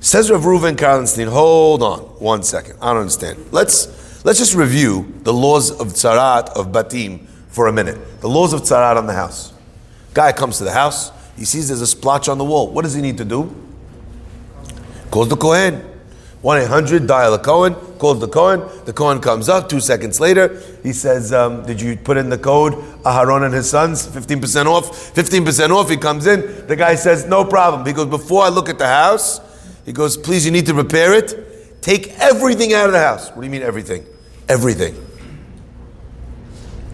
Says 0.00 0.30
Rav 0.30 0.42
Reuven 0.42 0.74
Karlenstein, 0.74 1.28
hold 1.28 1.82
on 1.82 2.00
one 2.18 2.42
second. 2.42 2.76
I 2.80 2.88
don't 2.88 3.02
understand. 3.02 3.52
Let's, 3.52 4.24
let's 4.24 4.38
just 4.38 4.54
review 4.54 5.14
the 5.22 5.32
laws 5.32 5.70
of 5.70 5.88
tzarat 5.88 6.48
of 6.50 6.72
Batim 6.72 7.26
for 7.48 7.68
a 7.68 7.72
minute. 7.72 8.20
The 8.20 8.28
laws 8.28 8.52
of 8.52 8.62
tzarat 8.62 8.96
on 8.96 9.06
the 9.06 9.12
house. 9.12 9.52
Guy 10.14 10.32
comes 10.32 10.58
to 10.58 10.64
the 10.64 10.72
house, 10.72 11.12
he 11.36 11.44
sees 11.44 11.68
there's 11.68 11.80
a 11.80 11.86
splotch 11.86 12.28
on 12.28 12.38
the 12.38 12.44
wall. 12.44 12.70
What 12.72 12.82
does 12.82 12.94
he 12.94 13.00
need 13.00 13.18
to 13.18 13.24
do? 13.24 13.54
Calls 15.12 15.28
the 15.28 15.36
Kohen. 15.36 15.90
1 16.40 16.58
800 16.62 17.06
dial 17.06 17.34
a 17.34 17.38
Cohen, 17.38 17.74
calls 17.98 18.18
the 18.18 18.26
Kohen. 18.26 18.62
The 18.84 18.92
Kohen 18.92 19.20
comes 19.20 19.48
up. 19.48 19.68
Two 19.68 19.78
seconds 19.78 20.18
later, 20.18 20.60
he 20.82 20.92
says, 20.92 21.32
um, 21.32 21.64
"Did 21.64 21.80
you 21.80 21.96
put 21.96 22.16
in 22.16 22.30
the 22.30 22.38
code? 22.38 22.72
Aharon 23.04 23.44
and 23.44 23.54
his 23.54 23.70
sons, 23.70 24.06
fifteen 24.06 24.40
percent 24.40 24.66
off. 24.66 25.12
Fifteen 25.14 25.44
percent 25.44 25.70
off." 25.70 25.88
He 25.88 25.96
comes 25.96 26.26
in. 26.26 26.66
The 26.66 26.74
guy 26.74 26.96
says, 26.96 27.26
"No 27.26 27.44
problem." 27.44 27.86
He 27.86 27.92
goes, 27.92 28.06
"Before 28.06 28.42
I 28.42 28.48
look 28.48 28.68
at 28.68 28.78
the 28.78 28.88
house, 28.88 29.40
he 29.84 29.92
goes, 29.92 30.16
please, 30.16 30.44
you 30.44 30.50
need 30.50 30.66
to 30.66 30.74
repair 30.74 31.12
it. 31.12 31.80
Take 31.82 32.18
everything 32.18 32.72
out 32.72 32.86
of 32.86 32.92
the 32.92 33.00
house." 33.00 33.28
What 33.28 33.42
do 33.42 33.44
you 33.44 33.50
mean 33.50 33.62
everything? 33.62 34.04
Everything. 34.48 34.94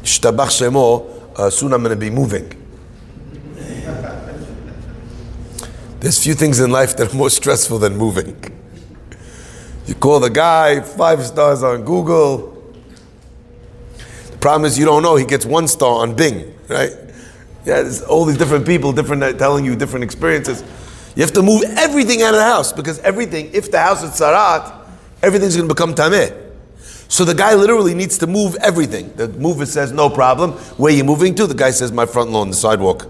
Shtabach 0.02 0.50
Shemo. 0.50 1.38
Uh, 1.38 1.50
soon 1.50 1.72
I'm 1.72 1.82
going 1.82 1.94
to 1.94 1.96
be 1.96 2.10
moving. 2.10 2.57
There's 6.00 6.22
few 6.22 6.34
things 6.34 6.60
in 6.60 6.70
life 6.70 6.96
that 6.96 7.12
are 7.12 7.16
more 7.16 7.30
stressful 7.30 7.80
than 7.80 7.96
moving. 7.96 8.36
You 9.86 9.94
call 9.94 10.20
the 10.20 10.30
guy, 10.30 10.80
five 10.80 11.24
stars 11.24 11.62
on 11.62 11.84
Google. 11.84 12.54
The 14.30 14.38
problem 14.38 14.66
is 14.66 14.78
you 14.78 14.84
don't 14.84 15.02
know, 15.02 15.16
he 15.16 15.24
gets 15.24 15.44
one 15.44 15.66
star 15.66 16.02
on 16.02 16.14
Bing, 16.14 16.54
right? 16.68 16.92
Yeah, 17.64 17.82
there's 17.82 18.02
all 18.02 18.24
these 18.24 18.38
different 18.38 18.64
people, 18.64 18.92
different 18.92 19.22
uh, 19.22 19.32
telling 19.32 19.64
you 19.64 19.74
different 19.74 20.04
experiences. 20.04 20.62
You 21.16 21.22
have 21.22 21.32
to 21.32 21.42
move 21.42 21.64
everything 21.76 22.22
out 22.22 22.34
of 22.34 22.36
the 22.36 22.44
house 22.44 22.72
because 22.72 23.00
everything, 23.00 23.50
if 23.52 23.72
the 23.72 23.80
house 23.80 24.04
is 24.04 24.10
tzarat, 24.10 24.72
everything's 25.22 25.56
going 25.56 25.68
to 25.68 25.74
become 25.74 25.94
tameh. 25.94 26.48
So 27.08 27.24
the 27.24 27.34
guy 27.34 27.54
literally 27.54 27.94
needs 27.94 28.18
to 28.18 28.26
move 28.28 28.54
everything. 28.60 29.12
The 29.16 29.28
mover 29.28 29.66
says, 29.66 29.90
no 29.90 30.08
problem. 30.10 30.52
Where 30.76 30.92
you 30.92 31.02
moving 31.02 31.34
to? 31.36 31.46
The 31.46 31.54
guy 31.54 31.70
says, 31.70 31.90
my 31.90 32.06
front 32.06 32.30
lawn, 32.30 32.50
the 32.50 32.56
sidewalk. 32.56 33.08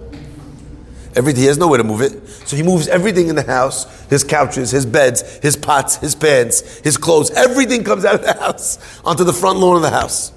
Everything, 1.18 1.42
he 1.42 1.46
has 1.48 1.58
nowhere 1.58 1.78
to 1.78 1.84
move 1.84 2.00
it. 2.00 2.28
So 2.46 2.56
he 2.56 2.62
moves 2.62 2.86
everything 2.86 3.26
in 3.26 3.34
the 3.34 3.42
house 3.42 4.06
his 4.08 4.22
couches, 4.22 4.70
his 4.70 4.86
beds, 4.86 5.38
his 5.38 5.56
pots, 5.56 5.96
his 5.96 6.14
pans, 6.14 6.78
his 6.78 6.96
clothes. 6.96 7.32
Everything 7.32 7.82
comes 7.82 8.04
out 8.04 8.14
of 8.14 8.22
the 8.22 8.34
house 8.34 8.78
onto 9.04 9.24
the 9.24 9.32
front 9.32 9.58
lawn 9.58 9.74
of 9.74 9.82
the 9.82 9.90
house. 9.90 10.30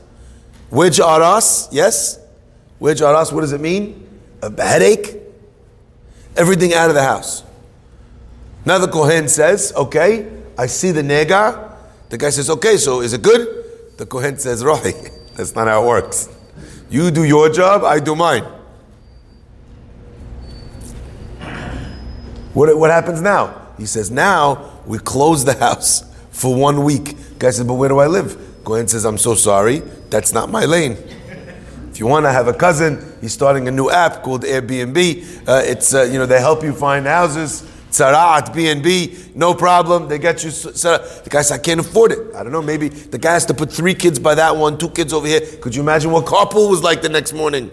Which 0.72 1.00
aras? 1.00 1.70
Yes? 1.72 2.20
Which 2.80 3.00
aras? 3.00 3.32
What 3.32 3.42
does 3.42 3.54
it 3.54 3.62
mean? 3.62 4.08
A 4.42 4.50
headache? 4.60 5.18
Everything 6.36 6.74
out 6.74 6.90
of 6.90 6.96
the 6.96 7.04
house. 7.04 7.44
Now 8.66 8.80
the 8.80 8.88
Kohen 8.88 9.28
says, 9.28 9.72
okay, 9.76 10.32
I 10.58 10.66
see 10.66 10.90
the 10.90 11.04
nega. 11.04 11.76
The 12.10 12.18
guy 12.18 12.32
says, 12.32 12.50
okay, 12.50 12.78
so 12.78 13.02
is 13.02 13.14
it 13.14 13.22
good? 13.22 13.98
The 13.98 14.08
Kohen 14.08 14.40
says, 14.40 14.64
Roy, 14.64 14.94
that's 15.36 15.54
not 15.54 15.68
how 15.68 15.84
it 15.84 15.88
works. 15.88 16.28
You 16.90 17.12
do 17.12 17.24
your 17.24 17.50
job, 17.50 17.84
I 17.84 18.00
do 18.00 18.16
mine. 18.16 18.61
What, 22.54 22.76
what 22.78 22.90
happens 22.90 23.22
now? 23.22 23.68
He 23.78 23.86
says, 23.86 24.12
now 24.12 24.80
we 24.86 25.00
close 25.00 25.46
the 25.46 25.54
house 25.58 26.04
for 26.32 26.56
one 26.56 26.84
week. 26.84 27.16
Guy 27.40 27.52
says, 27.52 27.66
but 27.66 27.76
where 27.76 27.90
do 27.90 28.00
I 28.00 28.08
live? 28.08 28.38
Kohen 28.64 28.88
says, 28.88 29.06
I'm 29.06 29.18
so 29.18 29.36
sorry, 29.36 29.80
that's 30.10 30.34
not 30.34 30.50
my 30.50 30.66
lane. 30.66 30.98
If 31.90 32.00
you 32.00 32.08
want 32.08 32.26
to 32.26 32.32
have 32.32 32.48
a 32.48 32.54
cousin, 32.54 33.18
he's 33.22 33.34
starting 33.34 33.68
a 33.68 33.72
new 33.72 33.90
app 33.90 34.22
called 34.24 34.44
Airbnb. 34.44 35.48
Uh, 35.48 35.62
it's, 35.66 35.94
uh, 35.94 36.04
you 36.04 36.20
know, 36.20 36.26
they 36.26 36.40
help 36.40 36.64
you 36.64 36.74
find 36.74 37.06
houses. 37.06 37.68
Tzaraat, 37.90 38.56
B&B, 38.56 39.18
no 39.36 39.54
problem. 39.54 40.08
They 40.08 40.18
get 40.18 40.44
you. 40.46 40.52
set 40.52 41.24
The 41.26 41.30
guy 41.30 41.42
says, 41.42 41.52
I 41.52 41.58
can't 41.58 41.82
afford 41.82 42.14
it. 42.14 42.36
I 42.36 42.44
don't 42.44 42.54
know, 42.54 42.62
maybe 42.62 42.88
the 42.88 43.18
guy 43.18 43.34
has 43.34 43.46
to 43.48 43.54
put 43.54 43.72
three 43.72 43.94
kids 43.94 44.18
by 44.18 44.36
that 44.36 44.56
one, 44.56 44.78
two 44.78 44.90
kids 44.90 45.12
over 45.12 45.28
here. 45.28 45.42
Could 45.60 45.76
you 45.76 45.82
imagine 45.82 46.12
what 46.12 46.26
carpool 46.26 46.70
was 46.70 46.82
like 46.82 47.02
the 47.02 47.10
next 47.10 47.34
morning? 47.34 47.70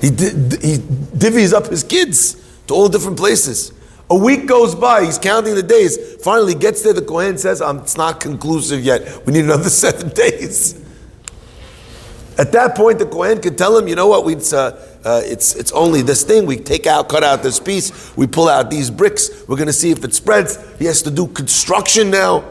He, 0.00 0.08
he 0.08 0.78
divvies 1.18 1.52
up 1.52 1.66
his 1.66 1.84
kids 1.84 2.42
to 2.66 2.74
all 2.74 2.88
different 2.88 3.16
places. 3.16 3.72
A 4.10 4.14
week 4.16 4.46
goes 4.46 4.74
by, 4.74 5.04
he's 5.04 5.18
counting 5.18 5.54
the 5.54 5.62
days. 5.62 6.16
Finally 6.22 6.54
gets 6.54 6.82
there, 6.82 6.92
the 6.92 7.02
Kohen 7.02 7.38
says, 7.38 7.62
it's 7.64 7.96
not 7.96 8.20
conclusive 8.20 8.84
yet. 8.84 9.24
We 9.26 9.32
need 9.32 9.44
another 9.44 9.70
seven 9.70 10.10
days. 10.10 10.78
At 12.38 12.52
that 12.52 12.74
point, 12.74 12.98
the 12.98 13.06
Kohen 13.06 13.40
could 13.40 13.56
tell 13.56 13.76
him, 13.76 13.88
you 13.88 13.94
know 13.94 14.08
what, 14.08 14.30
it's, 14.30 14.52
uh, 14.52 14.98
uh, 15.04 15.20
it's, 15.24 15.54
it's 15.54 15.72
only 15.72 16.02
this 16.02 16.24
thing. 16.24 16.46
We 16.46 16.56
take 16.56 16.86
out, 16.86 17.08
cut 17.08 17.22
out 17.24 17.42
this 17.42 17.60
piece, 17.60 18.16
we 18.16 18.26
pull 18.26 18.48
out 18.48 18.70
these 18.70 18.90
bricks, 18.90 19.30
we're 19.48 19.56
going 19.56 19.66
to 19.66 19.72
see 19.72 19.90
if 19.90 20.04
it 20.04 20.14
spreads. 20.14 20.58
He 20.78 20.84
has 20.86 21.02
to 21.02 21.10
do 21.10 21.26
construction 21.28 22.10
now. 22.10 22.44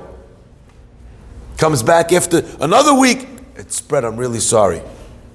Comes 1.57 1.83
back 1.83 2.11
after 2.11 2.43
another 2.59 2.93
week, 2.93 3.27
it 3.55 3.71
spread, 3.71 4.03
I'm 4.03 4.17
really 4.17 4.39
sorry. 4.39 4.79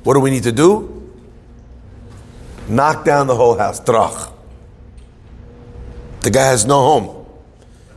What 0.02 0.14
do 0.14 0.20
we 0.20 0.30
need 0.30 0.44
to 0.44 0.52
do? 0.52 0.92
Knock 2.68 3.04
down 3.04 3.26
the 3.26 3.36
whole 3.36 3.56
house. 3.56 3.80
Drach. 3.80 4.32
The 6.26 6.32
guy 6.32 6.46
has 6.46 6.66
no 6.66 6.80
home. 6.80 7.26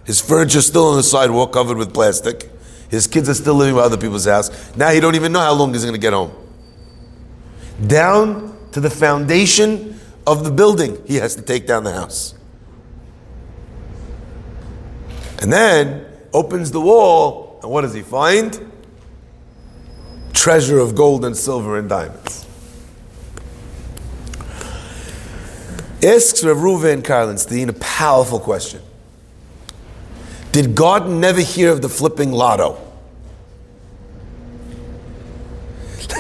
His 0.06 0.22
furniture's 0.22 0.68
still 0.68 0.90
on 0.90 0.98
the 0.98 1.02
sidewalk 1.02 1.52
covered 1.52 1.78
with 1.78 1.92
plastic. 1.92 2.52
His 2.88 3.08
kids 3.08 3.28
are 3.28 3.34
still 3.34 3.56
living 3.56 3.74
by 3.74 3.82
other 3.82 3.98
people's 3.98 4.26
house. 4.26 4.52
Now 4.76 4.92
he 4.92 5.00
don't 5.00 5.16
even 5.16 5.32
know 5.32 5.40
how 5.40 5.54
long 5.54 5.74
he's 5.74 5.82
going 5.82 5.96
to 5.96 6.00
get 6.00 6.14
home. 6.14 6.32
Down 7.88 8.56
to 8.74 8.80
the 8.80 8.92
foundation 8.92 10.00
of 10.28 10.44
the 10.44 10.52
building, 10.52 11.02
he 11.08 11.16
has 11.16 11.34
to 11.38 11.42
take 11.42 11.66
down 11.66 11.84
the 11.84 11.92
house. 11.92 12.36
And 15.42 15.52
then 15.52 16.06
opens 16.32 16.70
the 16.70 16.82
wall, 16.82 17.60
and 17.64 17.72
what 17.72 17.82
does 17.82 17.96
he 17.96 18.04
find? 18.04 18.72
Treasure 20.36 20.78
of 20.78 20.94
gold 20.94 21.26
and 21.26 21.36
silver 21.36 21.80
and 21.80 21.90
diamonds. 21.90 22.39
Asks 26.02 26.44
Rav 26.44 26.58
Reuven 26.58 27.02
Karlinstein 27.02 27.68
a 27.68 27.74
powerful 27.74 28.40
question. 28.40 28.82
Did 30.52 30.74
God 30.74 31.10
never 31.10 31.42
hear 31.42 31.72
of 31.72 31.82
the 31.82 31.90
flipping 31.90 32.32
lotto? 32.32 32.80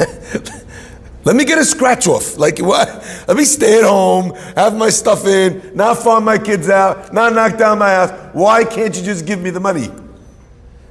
Let 1.24 1.36
me 1.36 1.45
get 1.45 1.57
a 1.57 1.65
scratch 1.65 2.07
off. 2.07 2.38
Like 2.38 2.59
what? 2.59 2.88
Let 3.27 3.38
me 3.38 3.45
stay 3.45 3.79
at 3.79 3.86
home, 3.86 4.33
have 4.55 4.75
my 4.75 4.89
stuff 4.89 5.25
in, 5.25 5.71
not 5.75 5.98
farm 5.98 6.25
my 6.25 6.38
kids 6.38 6.69
out, 6.69 7.13
not 7.13 7.33
knock 7.33 7.57
down 7.57 7.79
my 7.79 7.89
house. 7.89 8.12
Why 8.33 8.63
can't 8.63 8.95
you 8.95 9.03
just 9.03 9.25
give 9.25 9.39
me 9.39 9.50
the 9.50 9.59
money? 9.59 9.89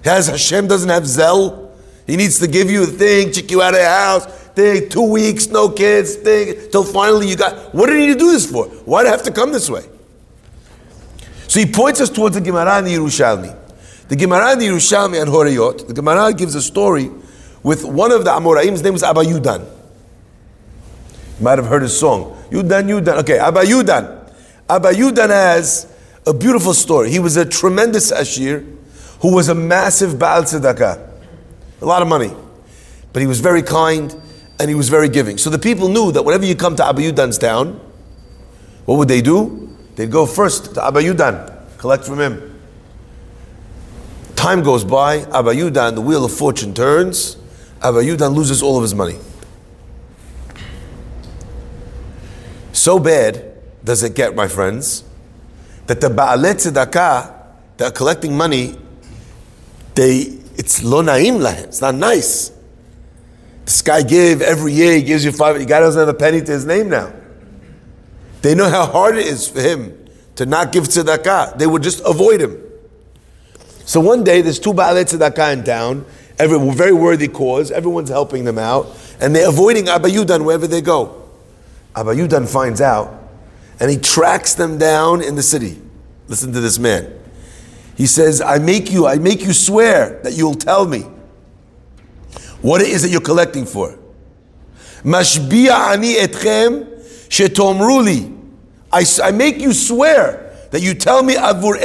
Has 0.04 0.28
Hashem 0.28 0.66
doesn't 0.66 0.88
have 0.88 1.04
Zelle? 1.04 1.70
He 2.06 2.16
needs 2.16 2.38
to 2.38 2.46
give 2.46 2.70
you 2.70 2.84
a 2.84 2.86
thing, 2.86 3.32
kick 3.32 3.50
you 3.50 3.60
out 3.60 3.74
of 3.74 3.80
the 3.80 3.86
house, 3.86 4.47
thing, 4.58 4.88
two 4.88 5.10
weeks, 5.10 5.46
no 5.46 5.68
kids, 5.68 6.16
thing, 6.16 6.70
till 6.70 6.84
finally 6.84 7.28
you 7.28 7.36
got. 7.36 7.74
What 7.74 7.86
did 7.86 8.08
he 8.08 8.14
do 8.14 8.32
this 8.32 8.50
for? 8.50 8.66
Why 8.84 9.02
did 9.02 9.08
it 9.08 9.12
have 9.12 9.22
to 9.22 9.30
come 9.30 9.52
this 9.52 9.70
way? 9.70 9.84
So 11.46 11.60
he 11.60 11.66
points 11.66 12.00
us 12.00 12.10
towards 12.10 12.34
the 12.34 12.42
Gemara 12.42 12.78
in 12.80 12.84
the 12.84 12.94
Yerushalmi. 12.94 13.56
The 14.08 14.16
Gemara 14.16 14.52
in 14.52 14.58
the 14.58 14.66
Yerushalmi 14.66 15.20
and 15.20 15.30
Horayot, 15.30 15.86
the 15.86 15.94
Gemara 15.94 16.32
gives 16.32 16.54
a 16.54 16.62
story 16.62 17.10
with 17.62 17.84
one 17.84 18.12
of 18.12 18.24
the 18.24 18.30
Amoraim, 18.30 18.72
his 18.72 18.82
name 18.82 18.94
is 18.94 19.02
Abba 19.02 19.22
Yudan. 19.22 19.60
You 19.60 21.44
might 21.44 21.58
have 21.58 21.66
heard 21.66 21.82
his 21.82 21.98
song. 21.98 22.36
Yudan, 22.50 22.84
Yudan. 22.88 23.18
Okay, 23.20 23.38
Abba 23.38 23.62
Yudan. 23.62 24.32
Abba 24.68 24.90
Yudan 24.92 25.28
has 25.28 25.92
a 26.26 26.34
beautiful 26.34 26.74
story. 26.74 27.10
He 27.10 27.18
was 27.18 27.36
a 27.36 27.44
tremendous 27.44 28.10
Ashir 28.10 28.64
who 29.20 29.34
was 29.34 29.48
a 29.48 29.54
massive 29.54 30.18
Baal 30.18 30.42
Tzedakah. 30.42 31.08
A 31.80 31.84
lot 31.84 32.02
of 32.02 32.08
money. 32.08 32.32
But 33.12 33.20
he 33.20 33.26
was 33.26 33.40
very 33.40 33.62
kind 33.62 34.14
and 34.60 34.68
he 34.68 34.74
was 34.74 34.88
very 34.88 35.08
giving. 35.08 35.38
So 35.38 35.50
the 35.50 35.58
people 35.58 35.88
knew 35.88 36.12
that 36.12 36.22
whenever 36.22 36.44
you 36.44 36.56
come 36.56 36.76
to 36.76 36.84
Abba 36.84 37.00
Yudan's 37.00 37.38
town, 37.38 37.80
what 38.84 38.96
would 38.96 39.08
they 39.08 39.20
do? 39.20 39.76
They'd 39.96 40.10
go 40.10 40.26
first 40.26 40.74
to 40.74 40.84
Abba 40.84 41.00
Yudan, 41.02 41.78
collect 41.78 42.04
from 42.04 42.20
him. 42.20 42.60
Time 44.34 44.62
goes 44.62 44.84
by, 44.84 45.18
Abba 45.18 45.54
Yudan, 45.54 45.94
the 45.94 46.00
wheel 46.00 46.24
of 46.24 46.32
fortune 46.32 46.72
turns, 46.72 47.36
Abba 47.82 48.02
Yudan 48.02 48.34
loses 48.34 48.62
all 48.62 48.76
of 48.76 48.82
his 48.82 48.94
money. 48.94 49.16
So 52.72 52.98
bad 52.98 53.56
does 53.84 54.02
it 54.02 54.14
get, 54.14 54.34
my 54.34 54.48
friends, 54.48 55.04
that 55.86 56.00
the 56.00 56.08
Ba'alet 56.08 56.54
Tzedakah, 56.54 57.34
that 57.76 57.88
are 57.88 57.90
collecting 57.92 58.36
money, 58.36 58.76
they, 59.94 60.38
it's 60.56 60.82
lo 60.82 61.00
naim 61.00 61.38
lahem, 61.38 61.64
it's 61.64 61.80
not 61.80 61.94
nice. 61.94 62.52
This 63.68 63.82
guy 63.82 64.00
gave 64.00 64.40
every 64.40 64.72
year, 64.72 64.94
he 64.94 65.02
gives 65.02 65.26
you 65.26 65.30
five, 65.30 65.58
the 65.58 65.66
guy 65.66 65.80
doesn't 65.80 66.00
have 66.00 66.08
a 66.08 66.14
penny 66.14 66.40
to 66.40 66.52
his 66.52 66.64
name 66.64 66.88
now. 66.88 67.12
They 68.40 68.54
know 68.54 68.70
how 68.70 68.86
hard 68.86 69.18
it 69.18 69.26
is 69.26 69.46
for 69.46 69.60
him 69.60 70.08
to 70.36 70.46
not 70.46 70.72
give 70.72 70.84
tzedakah. 70.84 71.58
They 71.58 71.66
would 71.66 71.82
just 71.82 72.00
avoid 72.06 72.40
him. 72.40 72.62
So 73.84 74.00
one 74.00 74.24
day, 74.24 74.40
there's 74.40 74.58
two 74.58 74.72
Baalei 74.72 75.04
tzedakah 75.04 75.52
in 75.52 75.64
town, 75.64 76.06
every, 76.38 76.58
very 76.72 76.94
worthy 76.94 77.28
cause, 77.28 77.70
everyone's 77.70 78.08
helping 78.08 78.44
them 78.44 78.56
out, 78.56 78.86
and 79.20 79.36
they're 79.36 79.50
avoiding 79.50 79.86
Abba 79.90 80.08
Yudan 80.08 80.46
wherever 80.46 80.66
they 80.66 80.80
go. 80.80 81.28
Abba 81.94 82.14
Yudan 82.14 82.50
finds 82.50 82.80
out, 82.80 83.22
and 83.80 83.90
he 83.90 83.98
tracks 83.98 84.54
them 84.54 84.78
down 84.78 85.20
in 85.20 85.34
the 85.34 85.42
city. 85.42 85.78
Listen 86.26 86.54
to 86.54 86.60
this 86.62 86.78
man. 86.78 87.12
He 87.98 88.06
says, 88.06 88.40
I 88.40 88.60
make 88.60 88.90
you, 88.90 89.06
I 89.06 89.16
make 89.16 89.42
you 89.42 89.52
swear 89.52 90.22
that 90.22 90.32
you'll 90.32 90.54
tell 90.54 90.86
me 90.86 91.04
what 92.62 92.80
it 92.80 92.88
is 92.88 93.02
that 93.02 93.10
you're 93.10 93.20
collecting 93.20 93.64
for. 93.64 93.98
Mashbi'a 95.04 95.92
ani 95.92 96.14
etchem 96.14 96.86
shetomruli. 97.28 98.36
I 98.92 99.04
I 99.22 99.30
make 99.30 99.58
you 99.58 99.72
swear 99.72 100.48
that 100.70 100.80
you 100.82 100.94
tell 100.94 101.22
me 101.22 101.34
avur 101.34 101.76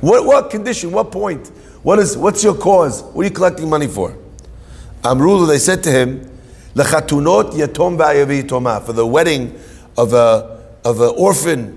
What 0.00 0.24
what 0.24 0.50
condition? 0.50 0.92
What 0.92 1.12
point? 1.12 1.48
What 1.82 1.98
is 1.98 2.16
what's 2.16 2.42
your 2.42 2.54
cause? 2.54 3.02
What 3.02 3.22
are 3.22 3.24
you 3.24 3.30
collecting 3.34 3.68
money 3.68 3.88
for? 3.88 4.16
Amrulu, 5.02 5.46
they 5.46 5.58
said 5.58 5.82
to 5.84 5.90
him, 5.90 6.28
Lechatunot 6.74 7.52
yatom 7.52 8.84
for 8.84 8.92
the 8.92 9.06
wedding 9.06 9.58
of 9.96 10.12
a 10.12 10.58
of 10.84 11.00
an 11.00 11.12
orphan, 11.16 11.76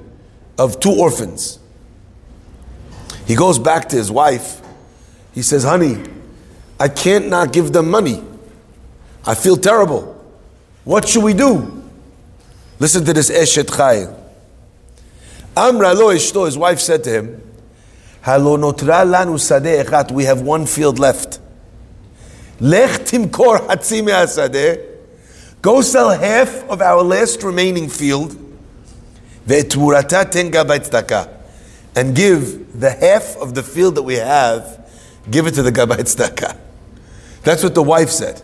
of 0.57 0.79
two 0.79 0.91
orphans. 0.91 1.59
He 3.25 3.35
goes 3.35 3.59
back 3.59 3.89
to 3.89 3.95
his 3.95 4.11
wife. 4.11 4.61
He 5.33 5.41
says, 5.41 5.63
Honey, 5.63 5.97
I 6.81 6.87
can't 6.87 7.29
not 7.29 7.53
give 7.53 7.71
them 7.71 7.91
money. 7.91 8.23
I 9.23 9.35
feel 9.35 9.55
terrible. 9.55 10.19
What 10.83 11.07
should 11.07 11.23
we 11.23 11.35
do? 11.35 11.83
Listen 12.79 13.05
to 13.05 13.13
this 13.13 13.29
Eshet 13.29 13.65
Chayil. 13.65 14.11
Amra 15.55 15.93
lo 15.93 16.07
ishto, 16.07 16.47
his 16.47 16.57
wife 16.57 16.79
said 16.79 17.03
to 17.03 17.11
him, 17.11 17.51
Halo 18.23 18.57
notra 18.57 19.05
lanu 19.05 19.37
sadeh 19.37 19.83
echat, 19.83 20.09
we 20.09 20.23
have 20.23 20.41
one 20.41 20.65
field 20.65 20.97
left. 20.97 21.39
Lech 22.59 23.01
timkor 23.01 23.59
hatzi 23.67 24.03
me'asadeh, 24.03 24.83
go 25.61 25.81
sell 25.81 26.09
half 26.09 26.67
of 26.67 26.81
our 26.81 27.03
last 27.03 27.43
remaining 27.43 27.89
field, 27.89 28.35
ve'tmurata 29.45 30.25
tenga 30.31 30.65
baitztaka, 30.65 31.31
and 31.95 32.15
give 32.15 32.79
the 32.79 32.89
half 32.89 33.37
of 33.37 33.53
the 33.53 33.61
field 33.61 33.93
that 33.93 34.03
we 34.03 34.15
have, 34.15 34.83
give 35.29 35.45
it 35.45 35.51
to 35.51 35.61
the 35.61 35.71
gabait 35.71 35.99
tzedakah. 35.99 36.57
That's 37.43 37.63
what 37.63 37.75
the 37.75 37.83
wife 37.83 38.09
said. 38.09 38.41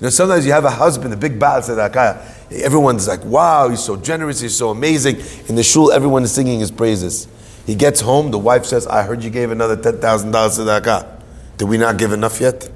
You 0.00 0.06
know, 0.06 0.10
sometimes 0.10 0.46
you 0.46 0.52
have 0.52 0.64
a 0.64 0.70
husband, 0.70 1.12
a 1.12 1.16
big 1.16 1.38
baal 1.38 1.60
tzedakah. 1.60 2.52
Everyone's 2.62 3.06
like, 3.06 3.24
wow, 3.24 3.68
he's 3.68 3.84
so 3.84 3.96
generous, 3.96 4.40
he's 4.40 4.56
so 4.56 4.70
amazing. 4.70 5.16
In 5.48 5.56
the 5.56 5.62
shul, 5.62 5.92
everyone 5.92 6.22
is 6.22 6.32
singing 6.32 6.60
his 6.60 6.70
praises. 6.70 7.28
He 7.66 7.74
gets 7.74 8.00
home, 8.00 8.30
the 8.30 8.38
wife 8.38 8.64
says, 8.64 8.86
I 8.86 9.02
heard 9.02 9.22
you 9.22 9.30
gave 9.30 9.50
another 9.50 9.76
$10,000 9.76 10.00
tzedakah. 10.00 11.20
Did 11.58 11.68
we 11.68 11.76
not 11.76 11.98
give 11.98 12.12
enough 12.12 12.40
yet? 12.40 12.70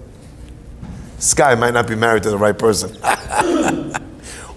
This 1.17 1.33
guy 1.33 1.55
might 1.55 1.73
not 1.73 1.89
be 1.89 1.95
married 1.95 2.23
to 2.25 2.31
the 2.31 2.37
right 2.37 2.57
person. 2.57 2.95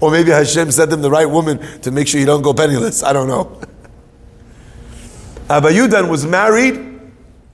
or 0.01 0.11
maybe 0.11 0.31
Hashem 0.31 0.71
sent 0.71 0.91
him 0.91 1.01
the 1.01 1.09
right 1.09 1.25
woman 1.25 1.59
to 1.81 1.91
make 1.91 2.07
sure 2.07 2.19
you 2.19 2.25
don't 2.25 2.41
go 2.41 2.53
penniless. 2.53 3.03
I 3.03 3.13
don't 3.13 3.29
know. 3.29 3.61
Abayudan 5.47 6.09
was 6.09 6.25
married 6.25 6.96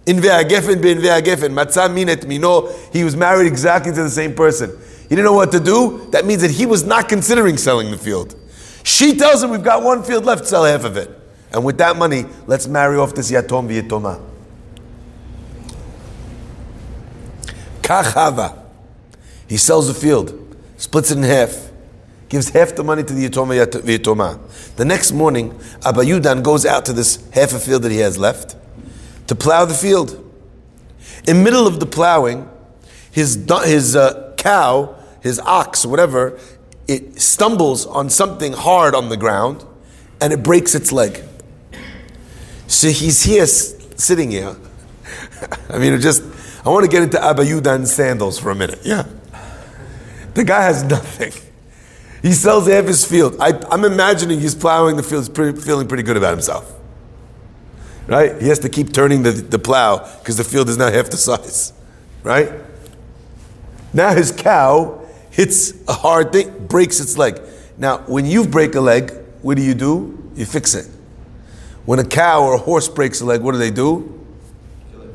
in 0.05 0.17
Ve'agefen 0.17 0.81
bin 0.81 0.99
Ve'agefen. 0.99 1.53
Matzah 1.53 1.93
minet 1.93 2.27
mino. 2.27 2.67
He 2.91 3.03
was 3.03 3.15
married 3.15 3.47
exactly 3.47 3.91
to 3.93 4.03
the 4.03 4.09
same 4.09 4.33
person. 4.33 4.77
He 5.03 5.09
didn't 5.09 5.25
know 5.25 5.33
what 5.33 5.51
to 5.51 5.59
do. 5.59 6.07
That 6.11 6.25
means 6.25 6.41
that 6.41 6.51
he 6.51 6.65
was 6.65 6.83
not 6.85 7.07
considering 7.07 7.57
selling 7.57 7.91
the 7.91 7.97
field. 7.97 8.35
She 8.83 9.15
tells 9.15 9.43
him, 9.43 9.51
We've 9.51 9.63
got 9.63 9.83
one 9.83 10.03
field 10.03 10.25
left, 10.25 10.45
sell 10.45 10.65
half 10.65 10.83
of 10.83 10.97
it. 10.97 11.09
And 11.51 11.63
with 11.63 11.77
that 11.77 11.95
money, 11.95 12.25
let's 12.47 12.67
marry 12.67 12.97
off 12.97 13.13
this 13.13 13.31
Yatom 13.31 13.67
V'Yitoma. 13.69 14.21
Kachava. 17.81 18.59
He 19.47 19.57
sells 19.57 19.87
the 19.87 19.93
field, 19.93 20.57
splits 20.77 21.11
it 21.11 21.17
in 21.17 21.23
half, 21.23 21.69
gives 22.27 22.49
half 22.49 22.75
the 22.75 22.83
money 22.83 23.03
to 23.03 23.13
the 23.13 23.29
Yitoma 23.29 23.65
V'Yitoma. 23.65 24.75
The 24.75 24.85
next 24.85 25.11
morning, 25.11 25.51
Abayudan 25.81 26.41
goes 26.41 26.65
out 26.65 26.85
to 26.85 26.93
this 26.93 27.29
half 27.31 27.53
a 27.53 27.59
field 27.59 27.83
that 27.83 27.91
he 27.91 27.99
has 27.99 28.17
left 28.17 28.55
to 29.33 29.43
plow 29.43 29.65
the 29.65 29.73
field. 29.73 30.19
In 31.27 31.43
middle 31.43 31.65
of 31.65 31.79
the 31.79 31.87
plowing, 31.87 32.47
his, 33.11 33.45
his 33.65 33.95
uh, 33.95 34.33
cow, 34.37 34.95
his 35.21 35.39
ox, 35.39 35.85
whatever, 35.85 36.39
it 36.87 37.19
stumbles 37.19 37.85
on 37.87 38.09
something 38.09 38.53
hard 38.53 38.93
on 38.93 39.09
the 39.09 39.17
ground 39.17 39.65
and 40.21 40.33
it 40.33 40.43
breaks 40.43 40.75
its 40.75 40.91
leg. 40.91 41.23
So 42.67 42.89
he's 42.89 43.23
here 43.23 43.47
sitting 43.47 44.31
here. 44.31 44.55
I 45.69 45.79
mean, 45.79 45.99
just, 45.99 46.23
I 46.65 46.69
want 46.69 46.85
to 46.85 46.91
get 46.91 47.01
into 47.01 47.17
Abayudan's 47.17 47.91
sandals 47.91 48.37
for 48.37 48.51
a 48.51 48.55
minute. 48.55 48.81
Yeah. 48.83 49.07
The 50.35 50.43
guy 50.43 50.63
has 50.63 50.83
nothing. 50.83 51.31
He 52.21 52.33
sells 52.33 52.67
half 52.67 52.85
his 52.85 53.03
field. 53.03 53.37
I, 53.39 53.49
am 53.49 53.65
I'm 53.71 53.85
imagining 53.85 54.39
he's 54.39 54.55
plowing 54.55 54.95
the 54.95 55.03
field, 55.03 55.33
pretty, 55.33 55.59
feeling 55.59 55.87
pretty 55.87 56.03
good 56.03 56.17
about 56.17 56.31
himself. 56.31 56.72
Right? 58.07 58.41
He 58.41 58.49
has 58.49 58.59
to 58.59 58.69
keep 58.69 58.91
turning 58.91 59.23
the, 59.23 59.31
the 59.31 59.59
plow 59.59 59.99
because 60.19 60.37
the 60.37 60.43
field 60.43 60.69
is 60.69 60.77
not 60.77 60.93
half 60.93 61.09
the 61.09 61.17
size. 61.17 61.73
Right? 62.21 62.51
Now 63.93 64.13
his 64.13 64.31
cow 64.31 65.05
hits 65.29 65.73
a 65.87 65.93
hard 65.93 66.31
thing, 66.31 66.67
breaks 66.67 66.99
its 66.99 67.17
leg. 67.17 67.39
Now, 67.77 67.99
when 67.99 68.25
you 68.25 68.45
break 68.45 68.75
a 68.75 68.81
leg, 68.81 69.11
what 69.41 69.57
do 69.57 69.63
you 69.63 69.73
do? 69.73 70.31
You 70.35 70.45
fix 70.45 70.75
it. 70.75 70.87
When 71.85 71.99
a 71.99 72.05
cow 72.05 72.43
or 72.43 72.55
a 72.55 72.57
horse 72.57 72.87
breaks 72.87 73.21
a 73.21 73.25
leg, 73.25 73.41
what 73.41 73.51
do 73.51 73.57
they 73.57 73.71
do? 73.71 74.25
Kill 74.91 75.05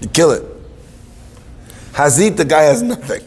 you 0.00 0.08
kill 0.08 0.30
it. 0.32 0.44
Hazit, 1.92 2.36
the 2.36 2.44
guy 2.44 2.62
has 2.62 2.82
nothing. 2.82 3.22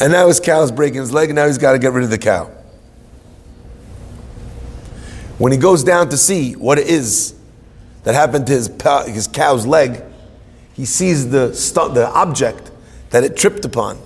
And 0.00 0.12
now 0.12 0.26
his 0.26 0.40
cow 0.40 0.62
is 0.62 0.72
breaking 0.72 1.00
his 1.00 1.12
leg, 1.12 1.28
and 1.28 1.36
now 1.36 1.46
he's 1.46 1.58
got 1.58 1.72
to 1.72 1.78
get 1.78 1.92
rid 1.92 2.02
of 2.02 2.10
the 2.10 2.18
cow. 2.18 2.50
When 5.42 5.50
he 5.50 5.58
goes 5.58 5.82
down 5.82 6.08
to 6.10 6.16
see 6.16 6.52
what 6.52 6.78
it 6.78 6.86
is 6.86 7.34
that 8.04 8.14
happened 8.14 8.46
to 8.46 8.52
his, 8.52 8.70
his 9.06 9.26
cow's 9.26 9.66
leg, 9.66 10.00
he 10.74 10.84
sees 10.84 11.30
the, 11.30 11.48
the 11.48 12.08
object 12.14 12.70
that 13.10 13.24
it 13.24 13.36
tripped 13.36 13.64
upon. 13.64 13.98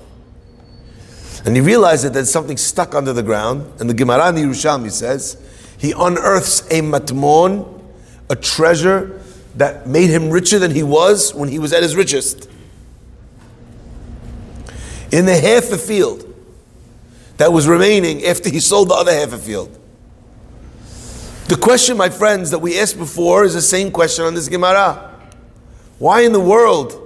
And 1.45 1.55
he 1.55 1.61
realizes 1.61 2.05
that 2.05 2.15
there's 2.15 2.31
something 2.31 2.57
stuck 2.57 2.95
under 2.95 3.13
the 3.13 3.23
ground. 3.23 3.71
And 3.79 3.91
the 3.91 3.93
Gemara 3.93 4.31
in 4.31 4.37
Yerushalmi 4.37 4.91
says, 4.91 5.37
he 5.77 5.93
unearths 5.93 6.63
a 6.71 6.81
matmon, 6.81 7.83
a 8.31 8.37
treasure 8.37 9.21
that 9.57 9.87
made 9.87 10.09
him 10.09 10.31
richer 10.31 10.59
than 10.59 10.71
he 10.71 10.83
was 10.83 11.35
when 11.35 11.51
he 11.51 11.59
was 11.59 11.75
at 11.75 11.83
his 11.83 11.95
richest. 11.95 12.49
In 15.13 15.27
the 15.27 15.37
half 15.37 15.71
a 15.71 15.77
field 15.77 16.35
that 17.37 17.53
was 17.53 17.69
remaining 17.69 18.25
after 18.25 18.49
he 18.49 18.59
sold 18.59 18.89
the 18.89 18.95
other 18.95 19.13
half 19.13 19.35
a 19.35 19.39
field. 19.39 19.79
The 21.49 21.57
question, 21.57 21.97
my 21.97 22.09
friends, 22.09 22.51
that 22.51 22.59
we 22.59 22.77
asked 22.77 22.99
before 22.99 23.45
is 23.45 23.55
the 23.55 23.63
same 23.63 23.93
question 23.93 24.25
on 24.25 24.35
this 24.35 24.49
Gemara. 24.49 25.15
Why 26.01 26.23
in 26.23 26.33
the 26.33 26.41
world 26.41 27.01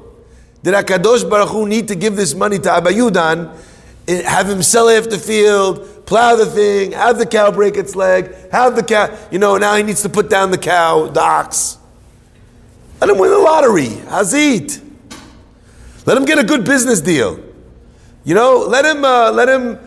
did 0.63 0.73
Akadosh 0.73 1.29
Baruch 1.29 1.51
Hu 1.51 1.67
need 1.67 1.89
to 1.89 1.95
give 1.95 2.17
this 2.17 2.35
money 2.35 2.59
to 2.59 2.69
Abayudan, 2.71 3.55
eh, 4.09 4.23
have 4.23 4.49
him 4.49 4.63
sell 4.63 4.87
the 4.87 5.19
field, 5.19 6.07
plow 6.07 6.37
the 6.37 6.47
thing, 6.47 6.93
have 6.93 7.19
the 7.19 7.27
cow 7.27 7.51
break 7.51 7.77
its 7.77 7.95
leg, 7.95 8.35
have 8.51 8.77
the 8.77 8.83
cow, 8.83 9.15
you 9.31 9.39
know, 9.39 9.59
now 9.59 9.75
he 9.77 9.83
needs 9.83 10.01
to 10.03 10.09
put 10.09 10.31
down 10.31 10.51
the 10.51 10.59
cow, 10.59 11.09
the 11.09 11.21
ox. 11.21 11.77
Let 12.99 13.11
him 13.11 13.19
win 13.19 13.31
the 13.31 13.39
lottery. 13.39 13.89
Hazit. 13.89 14.83
Let 16.07 16.17
him 16.17 16.25
get 16.25 16.39
a 16.39 16.45
good 16.45 16.65
business 16.65 17.03
deal. 17.03 17.39
You 18.25 18.35
know, 18.35 18.65
let 18.67 18.87
him, 18.87 19.05
uh, 19.05 19.33
let 19.33 19.51
him, 19.51 19.79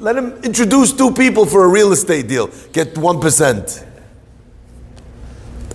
let 0.00 0.16
him 0.16 0.32
introduce 0.42 0.92
two 0.92 1.12
people 1.12 1.44
for 1.44 1.64
a 1.64 1.68
real 1.68 1.92
estate 1.92 2.26
deal. 2.26 2.50
Get 2.72 2.96
one 2.96 3.20
percent. 3.20 3.84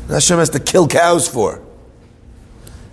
Hashem 0.08 0.38
has 0.38 0.50
to 0.50 0.60
kill 0.60 0.88
cows 0.88 1.28
for? 1.28 1.62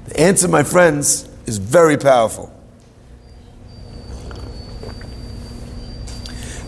The 0.07 0.21
answer, 0.21 0.49
my 0.49 0.63
friends, 0.63 1.29
is 1.47 1.59
very 1.59 1.97
powerful. 1.97 2.53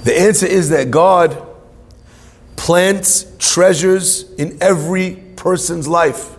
The 0.04 0.18
answer 0.18 0.46
is 0.46 0.70
that 0.70 0.90
God 0.90 1.46
plants 2.56 3.26
treasures 3.38 4.30
in 4.34 4.58
every 4.60 5.16
person's 5.36 5.86
life. 5.86 6.36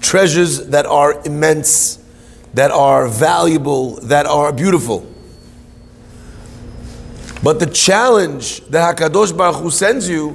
Treasures 0.00 0.66
that 0.68 0.86
are 0.86 1.20
immense, 1.24 2.02
that 2.54 2.70
are 2.70 3.08
valuable, 3.08 3.96
that 4.02 4.26
are 4.26 4.52
beautiful. 4.52 5.10
But 7.42 7.60
the 7.60 7.66
challenge 7.66 8.60
that 8.66 8.96
HaKadosh 8.96 9.36
Baruch 9.36 9.62
Hu 9.62 9.70
sends 9.70 10.08
you 10.08 10.34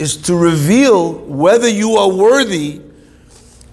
is 0.00 0.16
to 0.16 0.34
reveal 0.34 1.12
whether 1.12 1.68
you 1.68 1.96
are 1.96 2.10
worthy 2.10 2.80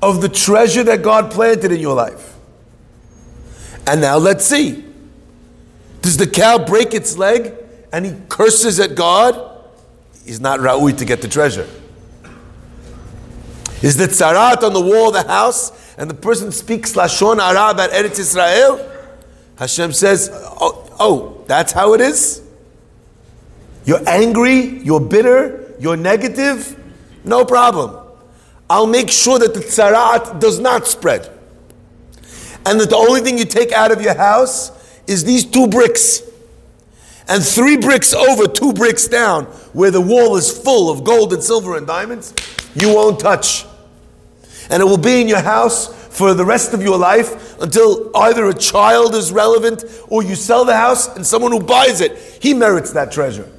of 0.01 0.21
the 0.21 0.27
treasure 0.27 0.83
that 0.83 1.01
God 1.01 1.31
planted 1.31 1.71
in 1.71 1.79
your 1.79 1.95
life. 1.95 2.35
And 3.87 4.01
now 4.01 4.17
let's 4.17 4.45
see. 4.45 4.83
Does 6.01 6.17
the 6.17 6.27
cow 6.27 6.57
break 6.57 6.93
its 6.93 7.17
leg 7.17 7.53
and 7.93 8.05
he 8.05 8.13
curses 8.27 8.77
at 8.81 8.95
God? 8.95 9.63
He's 10.25 10.41
not 10.41 10.59
ra'ui 10.59 10.97
to 10.97 11.05
get 11.05 11.21
the 11.21 11.29
treasure. 11.29 11.67
Is 13.81 13.95
the 13.95 14.07
tzarat 14.07 14.63
on 14.63 14.73
the 14.73 14.81
wall 14.81 15.07
of 15.07 15.13
the 15.13 15.31
house 15.31 15.95
and 15.97 16.09
the 16.09 16.13
person 16.13 16.51
speaks 16.51 16.91
Lashon 16.93 17.39
Hara 17.39 17.71
about 17.71 17.91
Eretz 17.91 18.19
Israel? 18.19 18.85
Hashem 19.57 19.93
says, 19.93 20.29
oh, 20.33 20.93
oh, 20.99 21.43
that's 21.47 21.71
how 21.71 21.93
it 21.93 22.01
is? 22.01 22.43
You're 23.85 24.07
angry, 24.07 24.79
you're 24.79 24.99
bitter, 24.99 25.66
you're 25.79 25.97
negative, 25.97 26.77
no 27.23 27.45
problem. 27.45 28.05
I'll 28.69 28.87
make 28.87 29.09
sure 29.09 29.39
that 29.39 29.53
the 29.53 29.59
tzarat 29.59 30.39
does 30.39 30.59
not 30.59 30.87
spread. 30.87 31.29
And 32.65 32.79
that 32.81 32.89
the 32.89 32.97
only 32.97 33.21
thing 33.21 33.37
you 33.37 33.45
take 33.45 33.71
out 33.71 33.91
of 33.91 34.01
your 34.01 34.15
house 34.15 34.71
is 35.07 35.23
these 35.23 35.45
two 35.45 35.67
bricks. 35.67 36.21
and 37.29 37.43
three 37.43 37.77
bricks 37.77 38.13
over, 38.13 38.47
two 38.47 38.73
bricks 38.73 39.07
down, 39.07 39.45
where 39.73 39.91
the 39.91 40.01
wall 40.01 40.37
is 40.37 40.49
full 40.51 40.89
of 40.89 41.03
gold 41.03 41.33
and 41.33 41.43
silver 41.43 41.75
and 41.75 41.85
diamonds, 41.85 42.33
you 42.75 42.93
won't 42.93 43.19
touch. 43.19 43.65
And 44.69 44.81
it 44.81 44.85
will 44.85 44.97
be 44.97 45.21
in 45.21 45.27
your 45.27 45.41
house 45.41 45.93
for 46.09 46.33
the 46.33 46.43
rest 46.43 46.73
of 46.73 46.81
your 46.81 46.97
life 46.97 47.59
until 47.61 48.11
either 48.15 48.47
a 48.47 48.53
child 48.53 49.13
is 49.13 49.31
relevant 49.31 49.83
or 50.07 50.23
you 50.23 50.35
sell 50.35 50.65
the 50.65 50.75
house 50.75 51.15
and 51.15 51.25
someone 51.25 51.51
who 51.51 51.59
buys 51.59 52.01
it, 52.01 52.17
he 52.41 52.53
merits 52.53 52.91
that 52.93 53.11
treasure. 53.11 53.49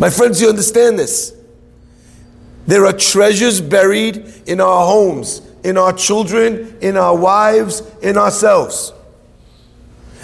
My 0.00 0.08
friends, 0.08 0.40
you 0.40 0.48
understand 0.48 0.98
this. 0.98 1.36
There 2.66 2.86
are 2.86 2.92
treasures 2.94 3.60
buried 3.60 4.24
in 4.46 4.58
our 4.58 4.86
homes, 4.86 5.42
in 5.62 5.76
our 5.76 5.92
children, 5.92 6.78
in 6.80 6.96
our 6.96 7.14
wives, 7.14 7.82
in 8.00 8.16
ourselves. 8.16 8.94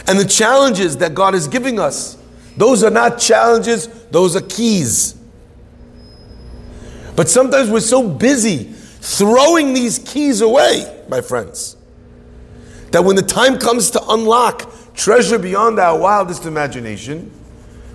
And 0.06 0.18
the 0.18 0.24
challenges 0.24 0.96
that 0.96 1.14
God 1.14 1.34
is 1.34 1.46
giving 1.46 1.78
us, 1.78 2.16
those 2.56 2.82
are 2.82 2.90
not 2.90 3.18
challenges, 3.18 3.88
those 4.06 4.34
are 4.34 4.40
keys. 4.40 5.14
But 7.14 7.28
sometimes 7.28 7.68
we're 7.68 7.80
so 7.80 8.08
busy 8.08 8.72
throwing 8.72 9.74
these 9.74 9.98
keys 9.98 10.40
away, 10.40 11.04
my 11.10 11.20
friends, 11.20 11.76
that 12.92 13.04
when 13.04 13.14
the 13.14 13.20
time 13.20 13.58
comes 13.58 13.90
to 13.90 14.02
unlock 14.08 14.72
treasure 14.94 15.38
beyond 15.38 15.78
our 15.78 15.98
wildest 15.98 16.46
imagination, 16.46 17.30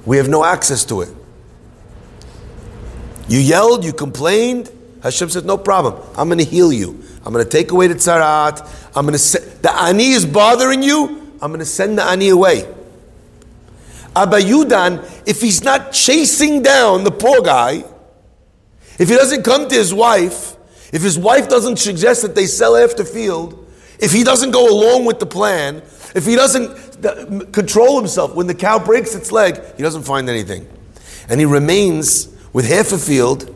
we 0.06 0.18
have 0.18 0.30
no 0.30 0.46
access 0.46 0.86
to 0.86 1.02
it. 1.02 1.10
You 3.32 3.40
yelled, 3.40 3.86
you 3.86 3.94
complained. 3.94 4.70
Hashem 5.04 5.30
said, 5.30 5.46
No 5.46 5.58
problem. 5.58 5.96
I'm 6.18 6.28
going 6.28 6.40
to 6.40 6.44
heal 6.44 6.74
you. 6.74 7.02
I'm 7.26 7.32
going 7.32 7.46
to 7.46 7.50
take 7.50 7.72
away 7.72 7.88
the 7.88 7.96
tzarat. 7.96 8.60
I'm 8.94 9.06
going 9.06 9.14
to 9.14 9.20
se- 9.20 9.60
the 9.62 9.74
ani 9.74 10.10
is 10.10 10.26
bothering 10.26 10.84
you. 10.84 11.32
I'm 11.42 11.50
going 11.50 11.60
to 11.60 11.66
send 11.66 11.98
the 11.98 12.04
ani 12.04 12.28
away. 12.28 12.68
Abba 14.18 14.42
Yudan, 14.42 15.10
if 15.26 15.40
he's 15.40 15.64
not 15.64 15.94
chasing 15.94 16.62
down 16.62 17.06
the 17.06 17.12
poor 17.12 17.42
guy, 17.42 17.86
if 19.00 19.08
he 19.08 19.16
doesn't 19.16 19.44
come 19.44 19.70
to 19.70 19.76
his 19.76 19.94
wife, 19.94 20.58
if 20.92 21.02
his 21.02 21.18
wife 21.18 21.48
doesn't 21.48 21.80
suggest 21.80 22.24
that 22.24 22.36
they 22.36 22.48
sell 22.48 22.76
after 22.76 23.06
field, 23.06 23.66
if 23.98 24.12
he 24.12 24.26
doesn't 24.26 24.52
go 24.52 24.70
along 24.70 25.06
with 25.06 25.20
the 25.20 25.26
plan, 25.26 25.78
if 26.16 26.26
he 26.26 26.36
doesn't 26.36 27.54
control 27.54 27.98
himself 27.98 28.36
when 28.36 28.48
the 28.48 28.56
cow 28.56 28.78
breaks 28.78 29.16
its 29.16 29.32
leg, 29.32 29.58
he 29.78 29.84
doesn't 29.84 30.04
find 30.04 30.30
anything. 30.30 30.68
And 31.30 31.40
he 31.40 31.46
remains 31.46 32.31
with 32.54 32.68
half 32.68 32.92
a 32.92 32.98
field, 32.98 33.54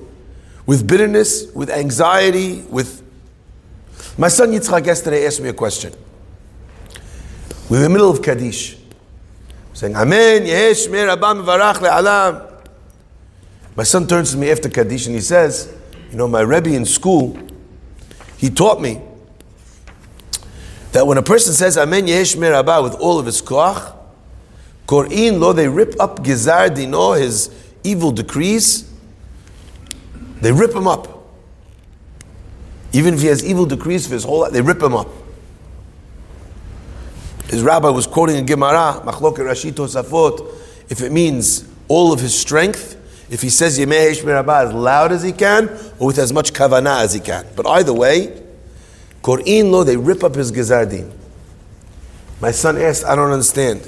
with 0.66 0.88
bitterness, 0.88 1.52
with 1.54 1.70
anxiety, 1.70 2.62
with. 2.70 3.04
My 4.18 4.28
son 4.30 4.52
Yitzchak 4.52 4.86
yesterday 4.86 5.26
asked 5.26 5.42
me 5.42 5.50
a 5.50 5.54
question. 5.54 5.94
We're 7.70 7.78
in 7.78 7.84
the 7.84 7.90
middle 7.90 8.10
of 8.10 8.22
Kaddish. 8.22 8.78
Saying, 9.74 9.96
Amen, 9.96 10.44
Yehesh, 10.44 10.90
Mer, 10.90 11.10
Abba, 11.10 11.26
Mevarach, 11.26 11.76
Le'alam. 11.76 12.52
My 13.76 13.84
son 13.84 14.08
turns 14.08 14.32
to 14.32 14.38
me 14.38 14.50
after 14.50 14.70
Kaddish 14.70 15.08
and 15.08 15.16
he 15.16 15.22
says, 15.22 15.76
You 16.12 16.18
know, 16.18 16.28
my 16.28 16.42
Rebbe 16.42 16.74
in 16.74 16.86
school, 16.86 17.38
he 18.38 18.50
taught 18.50 18.82
me 18.82 19.02
that 20.94 21.06
when 21.06 21.18
a 21.18 21.22
person 21.22 21.54
says 21.54 21.78
Amen 21.78 22.06
Yehesh 22.06 22.42
Abba 22.42 22.82
with 22.82 22.96
all 22.96 23.20
of 23.20 23.26
his 23.26 23.42
koach, 23.42 23.94
Kor'in 24.88 25.40
lo, 25.40 25.52
they 25.52 25.68
rip 25.68 26.00
up 26.00 26.24
Gizar 26.24 26.74
Dino, 26.74 27.14
his 27.14 27.50
evil 27.86 28.12
decrees, 28.12 28.92
they 30.42 30.52
rip 30.52 30.74
him 30.74 30.88
up. 30.88 31.28
Even 32.92 33.14
if 33.14 33.22
he 33.22 33.28
has 33.28 33.46
evil 33.46 33.66
decrees 33.66 34.08
for 34.08 34.14
his 34.14 34.24
whole 34.24 34.42
life, 34.42 34.52
they 34.52 34.62
rip 34.62 34.82
him 34.82 34.94
up. 34.94 35.08
His 37.48 37.62
rabbi 37.62 37.90
was 37.90 38.08
quoting 38.08 38.38
a 38.38 38.42
Gemara, 38.42 39.02
Machlok 39.06 39.38
Rashi 39.38 39.72
Tosafot, 39.72 40.54
if 40.90 41.02
it 41.02 41.12
means 41.12 41.68
all 41.88 42.12
of 42.12 42.20
his 42.20 42.38
strength, 42.38 42.94
if 43.30 43.42
he 43.42 43.50
says 43.50 43.78
Yemei 43.78 44.12
Heshmer 44.12 44.66
as 44.66 44.74
loud 44.74 45.12
as 45.12 45.24
he 45.24 45.32
can, 45.32 45.70
or 46.00 46.08
with 46.08 46.18
as 46.18 46.34
much 46.34 46.54
kavanah 46.54 47.02
as 47.02 47.14
he 47.14 47.20
can. 47.20 47.46
But 47.56 47.68
either 47.68 47.94
way, 47.94 48.42
Kor'in 49.22 49.72
lo, 49.72 49.84
they 49.84 49.98
rip 49.98 50.24
up 50.24 50.36
his 50.36 50.52
Gezardin. 50.52 51.12
My 52.40 52.52
son 52.52 52.78
asked, 52.78 53.06
I 53.06 53.16
don't 53.16 53.32
understand. 53.32 53.82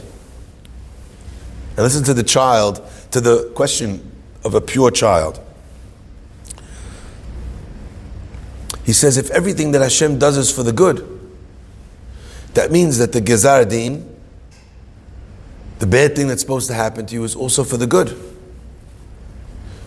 And 1.75 1.77
listen 1.77 2.03
to 2.05 2.13
the 2.13 2.23
child, 2.23 2.81
to 3.11 3.21
the 3.21 3.51
question 3.55 4.11
of 4.43 4.53
a 4.53 4.61
pure 4.61 4.91
child. 4.91 5.39
He 8.85 8.93
says, 8.93 9.17
if 9.17 9.29
everything 9.31 9.71
that 9.71 9.81
Hashem 9.81 10.17
does 10.17 10.37
is 10.37 10.51
for 10.51 10.63
the 10.63 10.71
good, 10.71 11.05
that 12.53 12.71
means 12.71 12.97
that 12.99 13.11
the 13.11 13.21
Gezardin, 13.21 14.07
the 15.79 15.87
bad 15.87 16.15
thing 16.15 16.27
that's 16.27 16.41
supposed 16.41 16.67
to 16.67 16.73
happen 16.73 17.05
to 17.05 17.13
you, 17.13 17.23
is 17.23 17.35
also 17.35 17.63
for 17.63 17.77
the 17.77 17.85
good. 17.85 18.17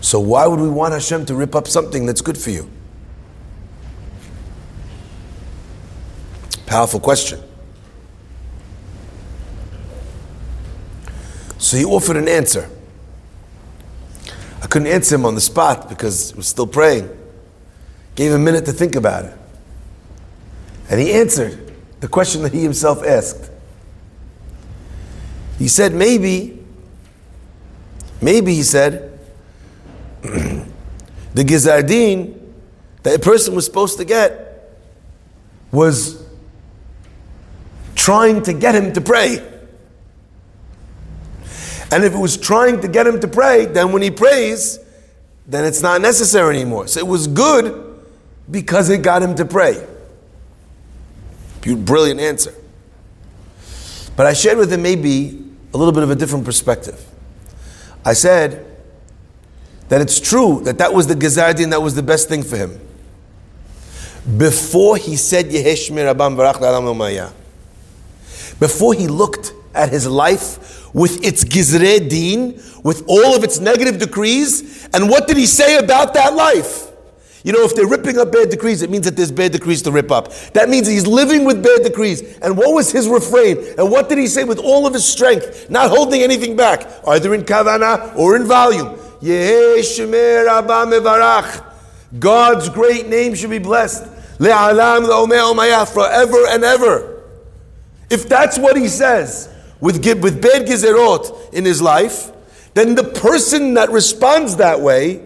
So 0.01 0.19
why 0.19 0.47
would 0.47 0.59
we 0.59 0.69
want 0.69 0.93
Hashem 0.93 1.25
to 1.25 1.35
rip 1.35 1.55
up 1.55 1.67
something 1.67 2.05
that's 2.05 2.21
good 2.21 2.37
for 2.37 2.49
you? 2.51 2.69
Powerful 6.65 6.99
question. 6.99 7.41
So 11.57 11.77
he 11.77 11.85
offered 11.85 12.17
an 12.17 12.27
answer. 12.27 12.69
I 14.61 14.67
couldn't 14.67 14.87
answer 14.87 15.15
him 15.15 15.25
on 15.25 15.35
the 15.35 15.41
spot 15.41 15.89
because 15.89 16.31
he 16.31 16.37
was 16.37 16.47
still 16.47 16.67
praying. 16.67 17.09
Gave 18.15 18.31
him 18.31 18.41
a 18.41 18.43
minute 18.43 18.65
to 18.65 18.71
think 18.71 18.95
about 18.95 19.25
it. 19.25 19.37
And 20.89 20.99
he 20.99 21.13
answered 21.13 21.73
the 21.99 22.07
question 22.07 22.43
that 22.43 22.53
he 22.53 22.61
himself 22.61 23.03
asked. 23.03 23.49
He 25.57 25.67
said, 25.67 25.93
maybe, 25.93 26.63
maybe 28.21 28.53
he 28.53 28.63
said, 28.63 29.19
the 30.21 30.63
Gizardin 31.35 32.37
that 33.03 33.15
a 33.15 33.19
person 33.19 33.55
was 33.55 33.65
supposed 33.65 33.97
to 33.97 34.05
get 34.05 34.77
was 35.71 36.23
trying 37.95 38.41
to 38.43 38.53
get 38.53 38.75
him 38.75 38.93
to 38.93 39.01
pray. 39.01 39.50
And 41.91 42.05
if 42.05 42.13
it 42.13 42.17
was 42.17 42.37
trying 42.37 42.79
to 42.81 42.87
get 42.87 43.05
him 43.05 43.19
to 43.19 43.27
pray, 43.27 43.65
then 43.65 43.91
when 43.91 44.01
he 44.01 44.11
prays, 44.11 44.79
then 45.45 45.65
it's 45.65 45.81
not 45.81 46.01
necessary 46.01 46.55
anymore. 46.55 46.87
So 46.87 46.99
it 46.99 47.07
was 47.07 47.27
good 47.27 48.05
because 48.49 48.89
it 48.89 49.01
got 49.01 49.21
him 49.21 49.35
to 49.35 49.45
pray. 49.45 49.85
Brilliant 51.61 52.19
answer. 52.19 52.53
But 54.15 54.25
I 54.25 54.33
shared 54.33 54.57
with 54.57 54.71
him 54.71 54.81
maybe 54.81 55.45
a 55.73 55.77
little 55.77 55.93
bit 55.93 56.03
of 56.03 56.09
a 56.11 56.15
different 56.15 56.45
perspective. 56.45 57.05
I 58.05 58.13
said 58.13 58.65
that 59.89 60.01
it's 60.01 60.19
true 60.19 60.61
that 60.63 60.77
that 60.77 60.93
was 60.93 61.07
the 61.07 61.15
Gezardin, 61.15 61.69
that 61.71 61.81
was 61.81 61.95
the 61.95 62.03
best 62.03 62.29
thing 62.29 62.43
for 62.43 62.57
him. 62.57 62.79
Before 64.37 64.97
he 64.97 65.15
said 65.15 65.47
Yehesh 65.47 65.91
Mirabam 65.91 66.35
Barach 66.35 67.33
Before 68.59 68.93
he 68.93 69.07
looked 69.07 69.53
at 69.73 69.89
his 69.89 70.07
life 70.07 70.93
with 70.93 71.23
its 71.23 71.43
Gizre 71.43 72.09
Din, 72.09 72.61
with 72.83 73.03
all 73.07 73.35
of 73.35 73.43
its 73.43 73.59
negative 73.59 73.99
decrees, 73.99 74.87
and 74.93 75.09
what 75.09 75.27
did 75.27 75.37
he 75.37 75.45
say 75.45 75.77
about 75.77 76.13
that 76.15 76.33
life? 76.33 76.87
You 77.43 77.53
know, 77.53 77.63
if 77.63 77.73
they're 77.73 77.87
ripping 77.87 78.19
up 78.19 78.31
bad 78.31 78.49
decrees, 78.49 78.83
it 78.83 78.91
means 78.91 79.05
that 79.05 79.15
there's 79.15 79.31
bad 79.31 79.51
decrees 79.51 79.81
to 79.83 79.91
rip 79.91 80.11
up. 80.11 80.31
That 80.53 80.69
means 80.69 80.87
he's 80.87 81.07
living 81.07 81.43
with 81.43 81.63
bad 81.63 81.83
decrees. 81.83 82.37
And 82.39 82.55
what 82.55 82.73
was 82.73 82.91
his 82.91 83.07
refrain? 83.07 83.57
And 83.79 83.89
what 83.89 84.09
did 84.09 84.19
he 84.19 84.27
say 84.27 84.43
with 84.43 84.59
all 84.59 84.85
of 84.85 84.93
his 84.93 85.05
strength, 85.05 85.69
not 85.69 85.89
holding 85.89 86.21
anything 86.21 86.55
back, 86.55 86.85
either 87.07 87.33
in 87.33 87.41
kavana 87.41 88.15
or 88.15 88.35
in 88.35 88.45
volume? 88.45 88.99
God's 92.19 92.69
great 92.69 93.07
name 93.07 93.33
should 93.33 93.49
be 93.49 93.59
blessed. 93.59 94.05
Forever 94.37 96.37
and 96.47 96.63
ever. 96.63 97.23
If 98.09 98.27
that's 98.27 98.59
what 98.59 98.77
he 98.77 98.87
says 98.87 99.49
with, 99.81 99.97
with 100.21 100.41
bad 100.41 100.67
gezerot 100.67 101.53
in 101.53 101.65
his 101.65 101.81
life, 101.81 102.31
then 102.73 102.95
the 102.95 103.03
person 103.03 103.73
that 103.73 103.89
responds 103.89 104.55
that 104.57 104.79
way 104.79 105.21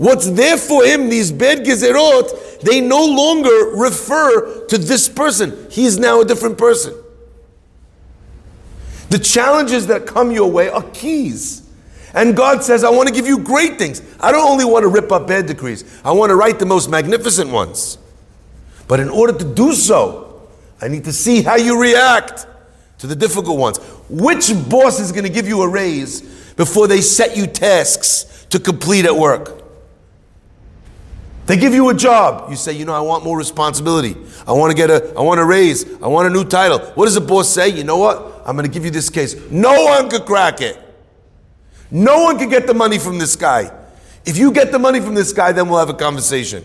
What's 0.00 0.30
there 0.30 0.56
for 0.56 0.82
him, 0.82 1.10
these 1.10 1.30
bad 1.30 1.58
gezerot, 1.58 2.62
they 2.62 2.80
no 2.80 3.04
longer 3.04 3.76
refer 3.76 4.64
to 4.68 4.78
this 4.78 5.10
person. 5.10 5.66
He's 5.70 5.98
now 5.98 6.22
a 6.22 6.24
different 6.24 6.56
person. 6.56 6.94
The 9.10 9.18
challenges 9.18 9.88
that 9.88 10.06
come 10.06 10.30
your 10.30 10.50
way 10.50 10.70
are 10.70 10.82
keys. 10.94 11.68
And 12.14 12.34
God 12.34 12.64
says, 12.64 12.82
I 12.82 12.88
want 12.88 13.08
to 13.08 13.14
give 13.14 13.26
you 13.26 13.40
great 13.40 13.76
things. 13.76 14.00
I 14.18 14.32
don't 14.32 14.50
only 14.50 14.64
want 14.64 14.84
to 14.84 14.88
rip 14.88 15.12
up 15.12 15.28
bad 15.28 15.44
decrees, 15.44 15.84
I 16.02 16.12
want 16.12 16.30
to 16.30 16.34
write 16.34 16.58
the 16.58 16.64
most 16.64 16.88
magnificent 16.88 17.50
ones. 17.50 17.98
But 18.88 19.00
in 19.00 19.10
order 19.10 19.38
to 19.38 19.44
do 19.44 19.74
so, 19.74 20.48
I 20.80 20.88
need 20.88 21.04
to 21.04 21.12
see 21.12 21.42
how 21.42 21.56
you 21.56 21.78
react 21.78 22.46
to 23.00 23.06
the 23.06 23.16
difficult 23.16 23.58
ones. 23.58 23.78
Which 24.08 24.52
boss 24.68 25.00
is 25.00 25.10
going 25.10 25.24
to 25.24 25.30
give 25.30 25.48
you 25.48 25.62
a 25.62 25.68
raise 25.68 26.20
before 26.54 26.86
they 26.86 27.00
set 27.00 27.36
you 27.36 27.46
tasks 27.46 28.46
to 28.50 28.60
complete 28.60 29.06
at 29.06 29.16
work? 29.16 29.62
They 31.46 31.56
give 31.56 31.74
you 31.74 31.88
a 31.88 31.94
job. 31.94 32.48
You 32.50 32.56
say, 32.56 32.74
you 32.74 32.84
know, 32.84 32.92
I 32.92 33.00
want 33.00 33.24
more 33.24 33.36
responsibility. 33.36 34.16
I 34.46 34.52
want 34.52 34.70
to 34.70 34.76
get 34.76 34.90
a, 34.90 35.12
I 35.16 35.22
want 35.22 35.40
a 35.40 35.44
raise. 35.44 35.84
I 36.00 36.06
want 36.06 36.28
a 36.28 36.30
new 36.30 36.44
title. 36.44 36.78
What 36.78 37.06
does 37.06 37.14
the 37.14 37.20
boss 37.20 37.48
say? 37.48 37.70
You 37.70 37.82
know 37.82 37.96
what? 37.96 38.42
I'm 38.46 38.54
going 38.54 38.68
to 38.68 38.72
give 38.72 38.84
you 38.84 38.90
this 38.90 39.10
case. 39.10 39.34
No 39.50 39.84
one 39.84 40.08
could 40.08 40.26
crack 40.26 40.60
it. 40.60 40.78
No 41.90 42.22
one 42.22 42.38
could 42.38 42.50
get 42.50 42.66
the 42.66 42.74
money 42.74 42.98
from 42.98 43.18
this 43.18 43.34
guy. 43.34 43.76
If 44.24 44.36
you 44.36 44.52
get 44.52 44.70
the 44.70 44.78
money 44.78 45.00
from 45.00 45.14
this 45.14 45.32
guy, 45.32 45.50
then 45.52 45.68
we'll 45.68 45.80
have 45.80 45.88
a 45.88 45.94
conversation. 45.94 46.64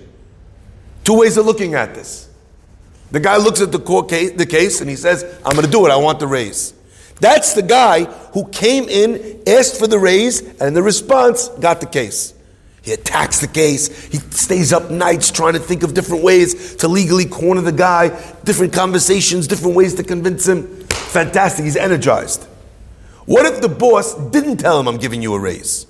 Two 1.03 1.19
ways 1.19 1.37
of 1.37 1.45
looking 1.45 1.73
at 1.73 1.95
this. 1.95 2.29
The 3.15 3.21
guy 3.21 3.37
looks 3.37 3.61
at 3.61 3.71
the 3.71 3.79
court 3.79 4.09
case, 4.09 4.31
the 4.31 4.45
case 4.45 4.81
and 4.81 4.89
he 4.89 4.97
says, 4.97 5.23
I'm 5.45 5.53
going 5.53 5.65
to 5.65 5.71
do 5.71 5.85
it. 5.85 5.89
I 5.89 5.95
want 5.95 6.19
the 6.19 6.27
raise. 6.27 6.73
That's 7.21 7.53
the 7.53 7.61
guy 7.61 8.03
who 8.33 8.45
came 8.49 8.89
in, 8.89 9.41
asked 9.47 9.79
for 9.79 9.87
the 9.87 9.97
raise, 9.97 10.41
and 10.59 10.75
the 10.75 10.83
response 10.83 11.47
got 11.47 11.79
the 11.79 11.85
case. 11.85 12.33
He 12.81 12.91
attacks 12.91 13.39
the 13.39 13.47
case. 13.47 14.03
He 14.07 14.17
stays 14.17 14.73
up 14.73 14.91
nights 14.91 15.31
trying 15.31 15.53
to 15.53 15.59
think 15.59 15.83
of 15.83 15.93
different 15.93 16.25
ways 16.25 16.75
to 16.75 16.89
legally 16.89 17.23
corner 17.23 17.61
the 17.61 17.71
guy, 17.71 18.09
different 18.43 18.73
conversations, 18.73 19.47
different 19.47 19.77
ways 19.77 19.95
to 19.95 20.03
convince 20.03 20.45
him. 20.45 20.67
Fantastic. 20.89 21.63
He's 21.63 21.77
energized. 21.77 22.43
What 23.27 23.45
if 23.45 23.61
the 23.61 23.69
boss 23.69 24.13
didn't 24.31 24.57
tell 24.57 24.77
him, 24.77 24.89
I'm 24.89 24.97
giving 24.97 25.21
you 25.21 25.35
a 25.35 25.39
raise? 25.39 25.87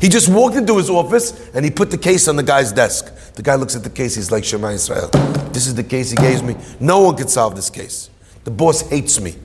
He 0.00 0.08
just 0.08 0.28
walked 0.28 0.54
into 0.54 0.76
his 0.76 0.90
office 0.90 1.50
and 1.54 1.64
he 1.64 1.72
put 1.72 1.90
the 1.90 1.98
case 1.98 2.28
on 2.28 2.36
the 2.36 2.44
guy's 2.44 2.70
desk. 2.70 3.12
The 3.36 3.42
guy 3.42 3.54
looks 3.54 3.76
at 3.76 3.84
the 3.84 3.90
case, 3.90 4.14
he's 4.14 4.30
like, 4.30 4.44
Shema 4.44 4.70
Israel, 4.70 5.08
this 5.52 5.66
is 5.66 5.74
the 5.74 5.84
case 5.84 6.10
he 6.10 6.16
gave 6.16 6.42
me. 6.42 6.56
No 6.80 7.00
one 7.00 7.16
could 7.16 7.30
solve 7.30 7.54
this 7.54 7.70
case. 7.70 8.10
The 8.44 8.50
boss 8.50 8.80
hates 8.88 9.20
me. 9.20 9.36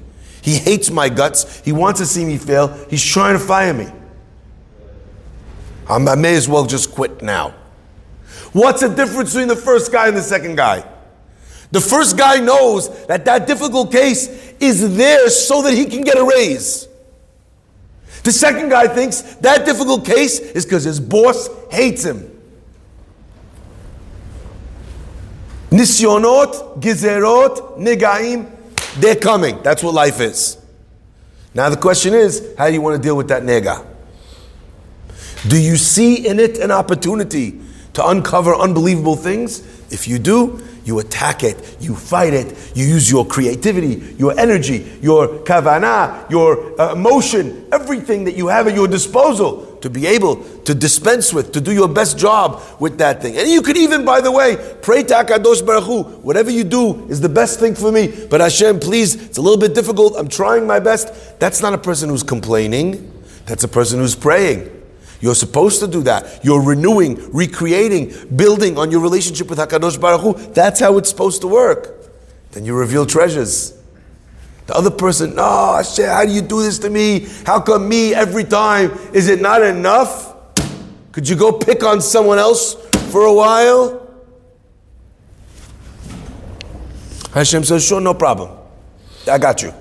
He 0.42 0.56
hates 0.56 0.90
my 0.90 1.10
guts. 1.10 1.60
He 1.60 1.74
wants 1.74 2.00
to 2.00 2.06
see 2.06 2.24
me 2.24 2.38
fail. 2.38 2.70
He's 2.90 3.06
trying 3.06 3.38
to 3.38 3.40
fire 3.40 3.74
me. 3.74 3.88
I 5.88 6.16
may 6.16 6.36
as 6.36 6.48
well 6.48 6.66
just 6.66 6.92
quit 6.92 7.22
now. 7.22 7.54
What's 8.54 8.82
the 8.82 8.88
difference 8.88 9.34
between 9.34 9.50
the 9.50 9.58
first 9.58 9.92
guy 9.92 10.08
and 10.08 10.16
the 10.16 10.22
second 10.22 10.56
guy? 10.56 10.90
The 11.72 11.82
first 11.82 12.18
guy 12.18 12.40
knows 12.40 13.06
that 13.08 13.26
that 13.26 13.46
difficult 13.46 13.92
case 13.92 14.28
is 14.60 14.96
there 14.96 15.30
so 15.30 15.62
that 15.64 15.74
he 15.74 15.86
can 15.86 16.02
get 16.02 16.18
a 16.18 16.24
raise. 16.24 16.88
The 18.24 18.32
second 18.32 18.70
guy 18.70 18.88
thinks 18.88 19.22
that 19.36 19.66
difficult 19.66 20.06
case 20.06 20.40
is 20.40 20.66
because 20.66 20.86
his 20.86 21.00
boss 21.00 21.50
hates 21.72 22.06
him. 22.06 22.31
Nisyonot, 25.72 26.82
gizerot, 26.82 27.78
negaim, 27.78 28.52
they're 28.98 29.16
coming. 29.16 29.62
That's 29.64 29.82
what 29.82 29.94
life 29.94 30.20
is. 30.20 30.58
Now 31.54 31.70
the 31.70 31.78
question 31.78 32.14
is, 32.14 32.54
how 32.58 32.68
do 32.68 32.74
you 32.74 32.82
want 32.82 32.98
to 32.98 33.02
deal 33.02 33.16
with 33.16 33.30
that 33.30 33.44
nega? 33.44 33.86
Do 35.48 35.60
you 35.60 35.78
see 35.78 36.28
in 36.28 36.40
it 36.40 36.58
an 36.58 36.72
opportunity 36.72 37.62
to 37.94 38.06
uncover 38.06 38.54
unbelievable 38.54 39.16
things? 39.16 39.60
If 39.92 40.10
you 40.10 40.20
do, 40.20 40.62
you 40.84 41.00
attack 41.00 41.44
it, 41.44 41.78
you 41.80 41.96
fight 41.96 42.34
it, 42.34 42.72
you 42.76 42.86
use 42.86 43.10
your 43.10 43.26
creativity, 43.26 44.16
your 44.18 44.38
energy, 44.38 45.00
your 45.02 45.28
kavana, 45.40 46.30
your 46.30 46.80
uh, 46.80 46.94
emotion, 46.94 47.66
everything 47.72 48.26
that 48.26 48.36
you 48.36 48.48
have 48.48 48.68
at 48.68 48.76
your 48.76 48.90
disposal 48.90 49.71
to 49.82 49.90
be 49.90 50.08
able 50.08 50.44
to 50.62 50.74
dispense 50.74 51.34
with, 51.34 51.52
to 51.54 51.62
do 51.62 51.72
your 51.74 51.88
best 51.88 52.18
job 52.18 52.62
with 52.80 52.98
that 53.00 53.22
thing. 53.22 53.38
And 53.38 53.50
you 53.50 53.62
could 53.62 53.78
even, 53.78 54.06
by 54.06 54.22
the 54.22 54.32
way, 54.32 54.58
pray 54.82 55.04
to 55.04 55.14
Akadosh 55.14 55.66
Baruch 55.66 55.84
Hu, 55.86 56.04
whatever 56.22 56.50
you 56.52 56.64
do 56.64 57.08
is 57.08 57.20
the 57.22 57.30
best 57.30 57.60
thing 57.60 57.76
for 57.76 57.92
me. 57.92 58.28
But 58.30 58.42
Hashem, 58.42 58.80
please, 58.80 59.16
it's 59.16 59.38
a 59.38 59.42
little 59.42 59.60
bit 59.60 59.74
difficult. 59.74 60.16
I'm 60.18 60.30
trying 60.30 60.66
my 60.68 60.80
best. 60.80 61.40
That's 61.40 61.62
not 61.62 61.74
a 61.74 61.78
person 61.78 62.10
who's 62.10 62.24
complaining. 62.24 63.12
That's 63.46 63.64
a 63.64 63.68
person 63.68 64.00
who's 64.00 64.16
praying. 64.16 64.78
You're 65.20 65.36
supposed 65.36 65.80
to 65.82 65.88
do 65.88 66.02
that. 66.04 66.44
You're 66.44 66.64
renewing, 66.64 67.32
recreating, 67.32 68.14
building 68.36 68.78
on 68.78 68.92
your 68.92 69.02
relationship 69.02 69.50
with 69.50 69.60
Hakadosh 69.60 70.00
Baruch 70.00 70.22
Hu. 70.22 70.54
That's 70.54 70.80
how 70.80 70.98
it's 70.98 71.10
supposed 71.10 71.42
to 71.42 71.48
work. 71.48 71.98
Then 72.52 72.66
you 72.66 72.76
reveal 72.76 73.06
treasures. 73.06 73.81
The 74.72 74.78
other 74.78 74.90
person, 74.90 75.32
oh, 75.32 75.36
no, 75.36 75.76
Hashem, 75.76 76.06
how 76.06 76.24
do 76.24 76.32
you 76.32 76.42
do 76.42 76.64
this 76.64 76.80
to 76.80 76.90
me? 76.90 77.28
How 77.46 77.60
come 77.60 77.90
me 77.90 78.16
every 78.16 78.46
time? 78.46 78.98
Is 79.12 79.28
it 79.28 79.42
not 79.42 79.62
enough? 79.62 80.34
Could 81.12 81.28
you 81.28 81.36
go 81.36 81.52
pick 81.52 81.84
on 81.84 82.00
someone 82.00 82.40
else 82.40 82.76
for 83.12 83.26
a 83.26 83.34
while? 83.34 84.08
Hashem 87.34 87.66
says, 87.66 87.86
sure, 87.86 88.00
no 88.00 88.14
problem. 88.14 88.58
I 89.30 89.38
got 89.38 89.62
you. 89.62 89.74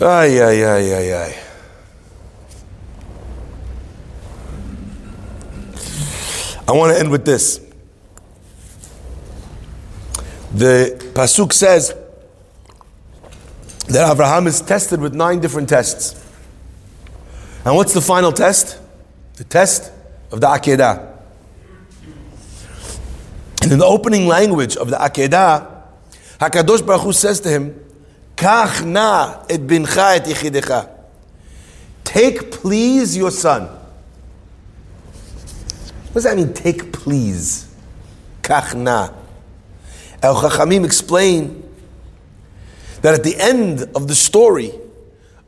Ay, 0.00 0.40
ay, 0.40 0.64
ay, 0.64 0.94
ay, 0.94 1.12
ay. 1.12 1.38
I 6.66 6.72
want 6.72 6.94
to 6.94 6.98
end 6.98 7.10
with 7.10 7.26
this. 7.26 7.65
The 10.56 10.96
Pasuk 11.12 11.52
says 11.52 11.94
that 13.88 14.10
Abraham 14.10 14.46
is 14.46 14.62
tested 14.62 15.02
with 15.02 15.12
nine 15.12 15.38
different 15.38 15.68
tests. 15.68 16.14
And 17.62 17.76
what's 17.76 17.92
the 17.92 18.00
final 18.00 18.32
test? 18.32 18.78
The 19.34 19.44
test 19.44 19.92
of 20.32 20.40
the 20.40 20.46
Akedah. 20.46 21.14
And 23.64 23.72
in 23.72 23.78
the 23.78 23.84
opening 23.84 24.28
language 24.28 24.78
of 24.78 24.88
the 24.88 24.96
Akedah, 24.96 25.82
HaKadosh 26.40 26.86
Baruch 26.86 27.02
Hu 27.02 27.12
says 27.12 27.38
to 27.40 27.50
him, 27.50 27.78
Kach 28.34 28.82
na 28.82 29.44
et 29.50 29.60
bincha 29.60 30.16
et 30.16 30.24
yichidecha. 30.24 30.88
Take 32.02 32.50
please 32.50 33.14
your 33.14 33.30
son. 33.30 33.64
What 36.06 36.14
does 36.14 36.24
that 36.24 36.36
mean, 36.38 36.54
take 36.54 36.94
please? 36.94 37.70
Kach 38.40 38.74
na. 38.74 39.25
El 40.22 40.34
Chachamim 40.34 40.84
explain 40.84 41.62
that 43.02 43.14
at 43.14 43.22
the 43.22 43.36
end 43.36 43.82
of 43.94 44.08
the 44.08 44.14
story 44.14 44.72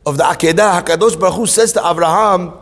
of 0.05 0.17
the 0.17 0.23
Akedah, 0.23 0.83
HaKadosh 0.83 1.19
Baruch 1.19 1.35
Hu 1.35 1.45
says 1.45 1.73
to 1.73 1.85
Abraham, 1.85 2.53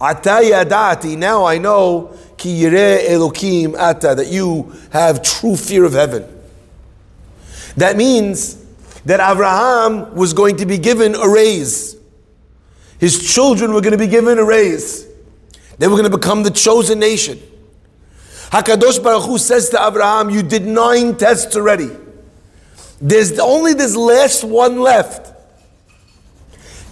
Ata 0.00 0.40
yadati, 0.42 1.16
now 1.16 1.44
I 1.44 1.58
know, 1.58 2.16
ki 2.36 2.62
yireh 2.62 3.06
Elokim 3.06 3.76
ata, 3.78 4.14
that 4.14 4.28
you 4.28 4.74
have 4.90 5.22
true 5.22 5.56
fear 5.56 5.84
of 5.84 5.92
heaven. 5.92 6.24
That 7.76 7.96
means 7.96 8.56
that 9.04 9.20
Abraham 9.20 10.14
was 10.14 10.32
going 10.32 10.56
to 10.56 10.66
be 10.66 10.78
given 10.78 11.14
a 11.14 11.28
raise. 11.28 11.96
His 12.98 13.32
children 13.32 13.72
were 13.72 13.80
going 13.80 13.92
to 13.92 13.98
be 13.98 14.06
given 14.06 14.38
a 14.38 14.44
raise. 14.44 15.06
They 15.78 15.86
were 15.86 15.96
going 15.96 16.10
to 16.10 16.16
become 16.16 16.42
the 16.42 16.50
chosen 16.50 16.98
nation. 16.98 17.40
Hakadosh 18.50 19.02
Baruch 19.02 19.24
Hu 19.24 19.38
says 19.38 19.68
to 19.70 19.86
Abraham, 19.86 20.28
"You 20.30 20.42
did 20.42 20.66
nine 20.66 21.16
tests 21.16 21.54
already. 21.56 21.90
There's 23.00 23.38
only 23.38 23.74
this 23.74 23.94
last 23.94 24.44
one 24.44 24.80
left. 24.80 25.32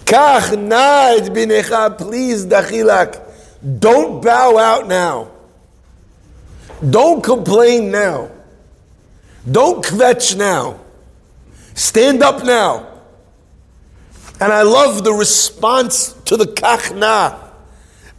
Kach 0.05 0.57
naid 0.57 1.29
binecha, 1.35 1.97
please 1.97 2.45
dachilak. 2.45 3.21
Don't 3.79 4.23
bow 4.23 4.57
out 4.57 4.87
now. 4.87 5.27
Don't 6.89 7.21
complain 7.21 7.91
now. 7.91 8.31
Don't 9.49 9.83
kvetch 9.83 10.35
now. 10.37 10.79
Stand 11.75 12.23
up 12.23 12.43
now. 12.43 12.87
And 14.39 14.53
I 14.53 14.61
love 14.61 15.03
the 15.03 15.13
response 15.13 16.13
to 16.25 16.37
the 16.37 16.45
kachna. 16.45 17.37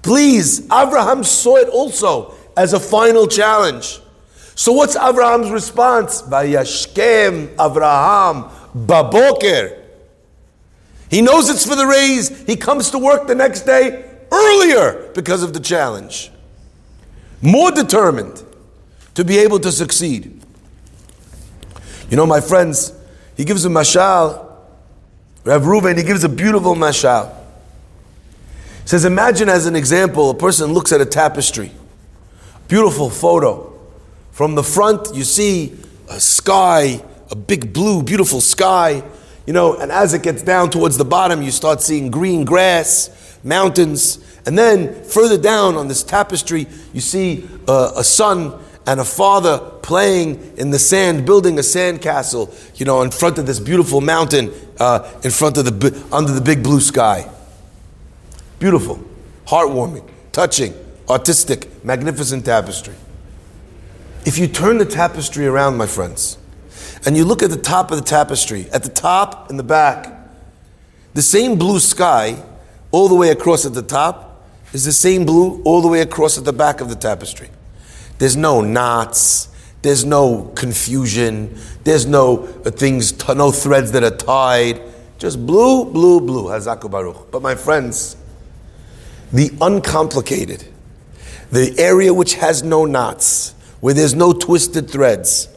Please, 0.02 0.60
Abraham 0.66 1.24
saw 1.24 1.56
it 1.56 1.68
also 1.68 2.34
as 2.56 2.72
a 2.72 2.80
final 2.80 3.26
challenge. 3.26 4.00
So 4.54 4.72
what's 4.72 4.96
Abraham's 4.96 5.50
response? 5.50 6.22
Vayashkem 6.22 7.52
Abraham 7.54 8.50
baboker. 8.74 9.76
He 11.10 11.22
knows 11.22 11.48
it's 11.48 11.66
for 11.66 11.74
the 11.74 11.86
raise. 11.86 12.44
He 12.44 12.56
comes 12.56 12.90
to 12.90 12.98
work 12.98 13.26
the 13.26 13.34
next 13.34 13.62
day 13.62 14.04
earlier 14.30 15.10
because 15.14 15.42
of 15.42 15.52
the 15.52 15.60
challenge. 15.60 16.30
More 17.42 17.70
determined 17.70 18.44
to 19.14 19.24
be 19.24 19.38
able 19.38 19.58
to 19.60 19.72
succeed. 19.72 20.40
You 22.10 22.16
know, 22.16 22.26
my 22.26 22.40
friends, 22.40 22.92
he 23.36 23.44
gives 23.44 23.64
a 23.64 23.68
mashal. 23.68 24.46
Rav 25.44 25.62
Reuven, 25.62 25.96
he 25.96 26.04
gives 26.04 26.22
a 26.22 26.28
beautiful 26.28 26.74
mashal. 26.74 27.34
He 28.82 28.88
says, 28.88 29.04
imagine 29.04 29.48
as 29.48 29.66
an 29.66 29.74
example, 29.74 30.30
a 30.30 30.34
person 30.34 30.72
looks 30.72 30.92
at 30.92 31.00
a 31.00 31.06
tapestry, 31.06 31.72
beautiful 32.70 33.10
photo. 33.10 33.76
From 34.30 34.54
the 34.54 34.62
front, 34.62 35.12
you 35.12 35.24
see 35.24 35.76
a 36.08 36.20
sky, 36.20 37.02
a 37.30 37.34
big 37.34 37.72
blue, 37.72 38.02
beautiful 38.02 38.40
sky, 38.40 39.02
you 39.44 39.52
know, 39.52 39.76
and 39.76 39.90
as 39.90 40.14
it 40.14 40.22
gets 40.22 40.42
down 40.42 40.70
towards 40.70 40.96
the 40.96 41.04
bottom, 41.04 41.42
you 41.42 41.50
start 41.50 41.82
seeing 41.82 42.12
green 42.12 42.44
grass, 42.44 43.38
mountains, 43.42 44.24
and 44.46 44.56
then 44.56 45.02
further 45.02 45.36
down 45.36 45.74
on 45.74 45.88
this 45.88 46.04
tapestry, 46.04 46.68
you 46.92 47.00
see 47.00 47.46
uh, 47.66 47.92
a 47.96 48.04
son 48.04 48.56
and 48.86 49.00
a 49.00 49.04
father 49.04 49.58
playing 49.82 50.56
in 50.56 50.70
the 50.70 50.78
sand, 50.78 51.26
building 51.26 51.58
a 51.58 51.64
sand 51.64 52.00
castle, 52.00 52.54
you 52.76 52.86
know, 52.86 53.02
in 53.02 53.10
front 53.10 53.36
of 53.38 53.46
this 53.46 53.58
beautiful 53.58 54.00
mountain, 54.00 54.52
uh, 54.78 55.10
in 55.24 55.32
front 55.32 55.58
of 55.58 55.64
the 55.64 56.04
under 56.12 56.32
the 56.32 56.40
big 56.40 56.62
blue 56.62 56.80
sky. 56.80 57.28
Beautiful. 58.60 59.04
heartwarming, 59.46 60.08
touching, 60.30 60.72
artistic, 61.10 61.84
magnificent 61.84 62.44
tapestry. 62.44 62.94
If 64.24 64.38
you 64.38 64.46
turn 64.46 64.78
the 64.78 64.84
tapestry 64.84 65.46
around, 65.46 65.76
my 65.76 65.86
friends, 65.86 66.38
and 67.04 67.16
you 67.16 67.24
look 67.24 67.42
at 67.42 67.50
the 67.50 67.56
top 67.56 67.90
of 67.90 67.98
the 67.98 68.04
tapestry, 68.04 68.68
at 68.72 68.82
the 68.82 68.90
top 68.90 69.50
and 69.50 69.58
the 69.58 69.64
back, 69.64 70.12
the 71.14 71.22
same 71.22 71.58
blue 71.58 71.80
sky 71.80 72.42
all 72.90 73.08
the 73.08 73.14
way 73.14 73.30
across 73.30 73.66
at 73.66 73.74
the 73.74 73.82
top 73.82 74.46
is 74.72 74.84
the 74.84 74.92
same 74.92 75.24
blue 75.24 75.62
all 75.62 75.82
the 75.82 75.88
way 75.88 76.00
across 76.00 76.38
at 76.38 76.44
the 76.44 76.52
back 76.52 76.80
of 76.80 76.88
the 76.88 76.94
tapestry. 76.94 77.48
There's 78.18 78.36
no 78.36 78.60
knots, 78.60 79.48
there's 79.82 80.04
no 80.04 80.52
confusion, 80.54 81.56
there's 81.84 82.06
no 82.06 82.44
uh, 82.64 82.70
things, 82.70 83.26
no 83.28 83.50
threads 83.50 83.92
that 83.92 84.04
are 84.04 84.16
tied. 84.16 84.80
Just 85.18 85.44
blue, 85.44 85.90
blue, 85.90 86.20
blue. 86.20 86.44
Hazaku 86.44 86.90
Baruch. 86.90 87.30
But 87.30 87.42
my 87.42 87.54
friends, 87.54 88.16
the 89.32 89.50
uncomplicated, 89.60 90.69
the 91.50 91.74
area 91.78 92.14
which 92.14 92.34
has 92.34 92.62
no 92.62 92.84
knots, 92.84 93.54
where 93.80 93.94
there's 93.94 94.14
no 94.14 94.32
twisted 94.32 94.90
threads, 94.90 95.48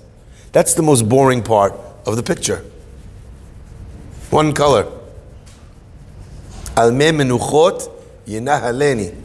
that's 0.51 0.73
the 0.73 0.83
most 0.83 1.07
boring 1.07 1.43
part 1.43 1.73
of 2.05 2.15
the 2.15 2.23
picture. 2.23 2.63
One 4.29 4.53
color. 4.53 4.91
Yinahaleni. 8.25 9.15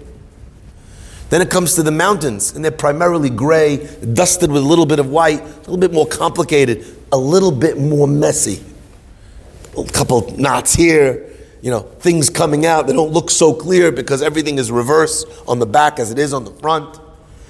Then 1.30 1.42
it 1.42 1.50
comes 1.50 1.74
to 1.74 1.82
the 1.82 1.90
mountains, 1.90 2.54
and 2.54 2.64
they're 2.64 2.70
primarily 2.70 3.30
gray, 3.30 3.86
dusted 4.14 4.50
with 4.50 4.62
a 4.62 4.66
little 4.66 4.86
bit 4.86 4.98
of 4.98 5.10
white, 5.10 5.40
a 5.40 5.58
little 5.58 5.76
bit 5.76 5.92
more 5.92 6.06
complicated, 6.06 6.84
a 7.12 7.18
little 7.18 7.52
bit 7.52 7.78
more 7.78 8.06
messy. 8.06 8.64
A 9.76 9.84
couple 9.84 10.34
knots 10.38 10.74
here, 10.74 11.27
you 11.60 11.70
know, 11.70 11.80
things 11.80 12.30
coming 12.30 12.66
out. 12.66 12.86
They 12.86 12.92
don't 12.92 13.12
look 13.12 13.30
so 13.30 13.52
clear 13.52 13.90
because 13.92 14.22
everything 14.22 14.58
is 14.58 14.70
reverse 14.70 15.24
on 15.46 15.58
the 15.58 15.66
back 15.66 15.98
as 15.98 16.10
it 16.10 16.18
is 16.18 16.32
on 16.32 16.44
the 16.44 16.52
front. 16.52 16.98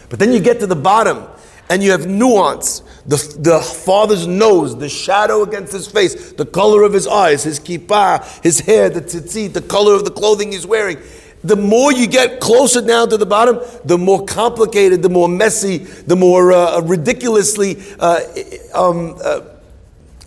But 0.08 0.18
then 0.18 0.32
you 0.32 0.40
get 0.40 0.60
to 0.60 0.66
the 0.66 0.76
bottom, 0.76 1.26
and 1.70 1.82
you 1.82 1.90
have 1.90 2.06
nuance. 2.06 2.80
The, 3.06 3.16
the 3.38 3.60
father's 3.60 4.26
nose, 4.26 4.76
the 4.76 4.88
shadow 4.88 5.42
against 5.42 5.72
his 5.72 5.86
face, 5.86 6.32
the 6.32 6.46
color 6.46 6.82
of 6.82 6.92
his 6.92 7.06
eyes, 7.06 7.42
his 7.42 7.60
kippah, 7.60 8.42
his 8.42 8.60
hair, 8.60 8.90
the 8.90 9.00
tzitzit, 9.00 9.52
the 9.52 9.62
color 9.62 9.94
of 9.94 10.04
the 10.04 10.10
clothing 10.10 10.52
he's 10.52 10.66
wearing. 10.66 10.98
The 11.44 11.56
more 11.56 11.92
you 11.92 12.06
get 12.06 12.40
closer 12.40 12.80
down 12.80 13.10
to 13.10 13.16
the 13.16 13.26
bottom, 13.26 13.60
the 13.84 13.96
more 13.96 14.24
complicated, 14.24 15.02
the 15.02 15.08
more 15.08 15.28
messy, 15.28 15.78
the 15.78 16.16
more 16.16 16.52
uh, 16.52 16.80
ridiculously 16.80 17.82
uh, 18.00 18.20
um, 18.74 19.16
uh, 19.22 19.40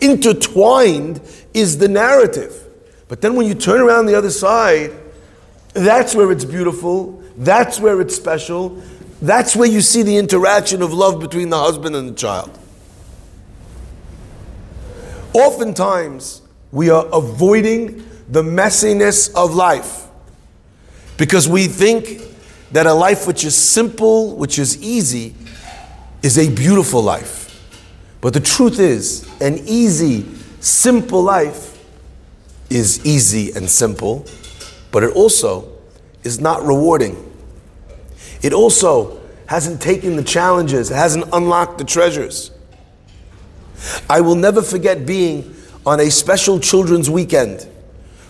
intertwined 0.00 1.20
is 1.54 1.78
the 1.78 1.88
narrative. 1.88 2.61
But 3.12 3.20
then 3.20 3.36
when 3.36 3.46
you 3.46 3.52
turn 3.52 3.82
around 3.82 4.06
the 4.06 4.14
other 4.14 4.30
side, 4.30 4.90
that's 5.74 6.14
where 6.14 6.32
it's 6.32 6.46
beautiful, 6.46 7.22
that's 7.36 7.78
where 7.78 8.00
it's 8.00 8.16
special, 8.16 8.82
that's 9.20 9.54
where 9.54 9.68
you 9.68 9.82
see 9.82 10.02
the 10.02 10.16
interaction 10.16 10.80
of 10.80 10.94
love 10.94 11.20
between 11.20 11.50
the 11.50 11.58
husband 11.58 11.94
and 11.94 12.08
the 12.08 12.14
child. 12.14 12.58
Oftentimes, 15.34 16.40
we 16.70 16.88
are 16.88 17.04
avoiding 17.12 18.02
the 18.30 18.42
messiness 18.42 19.30
of 19.34 19.54
life 19.54 20.06
because 21.18 21.46
we 21.46 21.66
think 21.66 22.22
that 22.70 22.86
a 22.86 22.94
life 22.94 23.26
which 23.26 23.44
is 23.44 23.54
simple, 23.54 24.34
which 24.36 24.58
is 24.58 24.82
easy, 24.82 25.34
is 26.22 26.38
a 26.38 26.48
beautiful 26.48 27.02
life. 27.02 27.62
But 28.22 28.32
the 28.32 28.40
truth 28.40 28.78
is, 28.78 29.28
an 29.42 29.58
easy, 29.66 30.24
simple 30.60 31.22
life 31.22 31.71
is 32.72 33.04
easy 33.04 33.52
and 33.52 33.70
simple, 33.70 34.26
but 34.90 35.02
it 35.02 35.14
also 35.14 35.70
is 36.24 36.40
not 36.40 36.62
rewarding. 36.64 37.16
It 38.42 38.52
also 38.52 39.20
hasn't 39.46 39.80
taken 39.80 40.16
the 40.16 40.24
challenges, 40.24 40.90
it 40.90 40.94
hasn't 40.94 41.26
unlocked 41.32 41.78
the 41.78 41.84
treasures. 41.84 42.50
I 44.08 44.20
will 44.20 44.36
never 44.36 44.62
forget 44.62 45.04
being 45.06 45.54
on 45.84 46.00
a 46.00 46.10
special 46.10 46.60
children's 46.60 47.10
weekend 47.10 47.66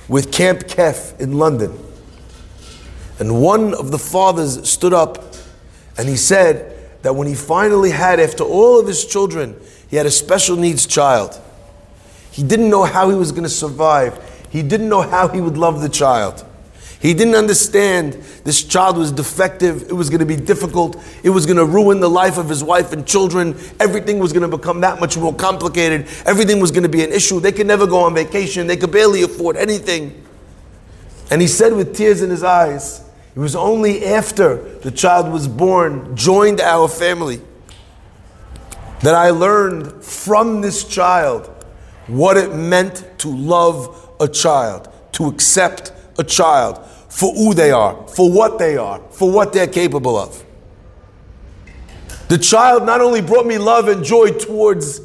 with 0.08 0.32
Camp 0.32 0.60
Kef 0.60 1.18
in 1.20 1.38
London. 1.38 1.78
And 3.18 3.40
one 3.42 3.74
of 3.74 3.90
the 3.90 3.98
fathers 3.98 4.68
stood 4.68 4.92
up 4.92 5.24
and 5.96 6.08
he 6.08 6.16
said 6.16 6.72
that 7.02 7.14
when 7.14 7.28
he 7.28 7.34
finally 7.34 7.90
had, 7.90 8.18
after 8.18 8.44
all 8.44 8.80
of 8.80 8.86
his 8.86 9.04
children, 9.04 9.56
he 9.88 9.96
had 9.96 10.06
a 10.06 10.10
special 10.10 10.56
needs 10.56 10.86
child. 10.86 11.38
He 12.30 12.42
didn't 12.42 12.70
know 12.70 12.84
how 12.84 13.10
he 13.10 13.14
was 13.14 13.30
going 13.30 13.42
to 13.42 13.48
survive. 13.48 14.18
He 14.52 14.62
didn't 14.62 14.90
know 14.90 15.00
how 15.00 15.28
he 15.28 15.40
would 15.40 15.56
love 15.56 15.80
the 15.80 15.88
child. 15.88 16.44
He 17.00 17.14
didn't 17.14 17.36
understand 17.36 18.12
this 18.44 18.62
child 18.62 18.98
was 18.98 19.10
defective. 19.10 19.84
It 19.84 19.94
was 19.94 20.10
going 20.10 20.20
to 20.20 20.26
be 20.26 20.36
difficult. 20.36 21.02
It 21.22 21.30
was 21.30 21.46
going 21.46 21.56
to 21.56 21.64
ruin 21.64 22.00
the 22.00 22.10
life 22.10 22.36
of 22.36 22.50
his 22.50 22.62
wife 22.62 22.92
and 22.92 23.06
children. 23.06 23.56
Everything 23.80 24.18
was 24.18 24.30
going 24.34 24.48
to 24.48 24.54
become 24.54 24.82
that 24.82 25.00
much 25.00 25.16
more 25.16 25.34
complicated. 25.34 26.06
Everything 26.26 26.60
was 26.60 26.70
going 26.70 26.82
to 26.82 26.90
be 26.90 27.02
an 27.02 27.10
issue. 27.12 27.40
They 27.40 27.50
could 27.50 27.66
never 27.66 27.86
go 27.86 28.00
on 28.00 28.14
vacation. 28.14 28.66
They 28.66 28.76
could 28.76 28.92
barely 28.92 29.22
afford 29.22 29.56
anything. 29.56 30.22
And 31.30 31.40
he 31.40 31.48
said 31.48 31.72
with 31.72 31.96
tears 31.96 32.20
in 32.20 32.28
his 32.28 32.42
eyes, 32.42 33.02
it 33.34 33.38
was 33.38 33.56
only 33.56 34.04
after 34.04 34.78
the 34.80 34.90
child 34.90 35.32
was 35.32 35.48
born, 35.48 36.14
joined 36.14 36.60
our 36.60 36.88
family, 36.88 37.40
that 39.00 39.14
I 39.14 39.30
learned 39.30 40.04
from 40.04 40.60
this 40.60 40.84
child 40.84 41.46
what 42.06 42.36
it 42.36 42.54
meant 42.54 43.18
to 43.20 43.28
love 43.34 44.01
a 44.22 44.28
child, 44.28 44.88
to 45.12 45.26
accept 45.26 45.92
a 46.18 46.24
child, 46.24 46.78
for 47.08 47.34
who 47.34 47.52
they 47.52 47.70
are, 47.70 48.06
for 48.08 48.32
what 48.32 48.58
they 48.58 48.78
are, 48.78 49.00
for 49.10 49.30
what 49.30 49.52
they're 49.52 49.66
capable 49.66 50.16
of. 50.16 50.42
The 52.28 52.38
child 52.38 52.86
not 52.86 53.02
only 53.02 53.20
brought 53.20 53.46
me 53.46 53.58
love 53.58 53.88
and 53.88 54.02
joy 54.02 54.30
towards 54.30 55.02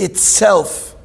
itself, 0.00 0.96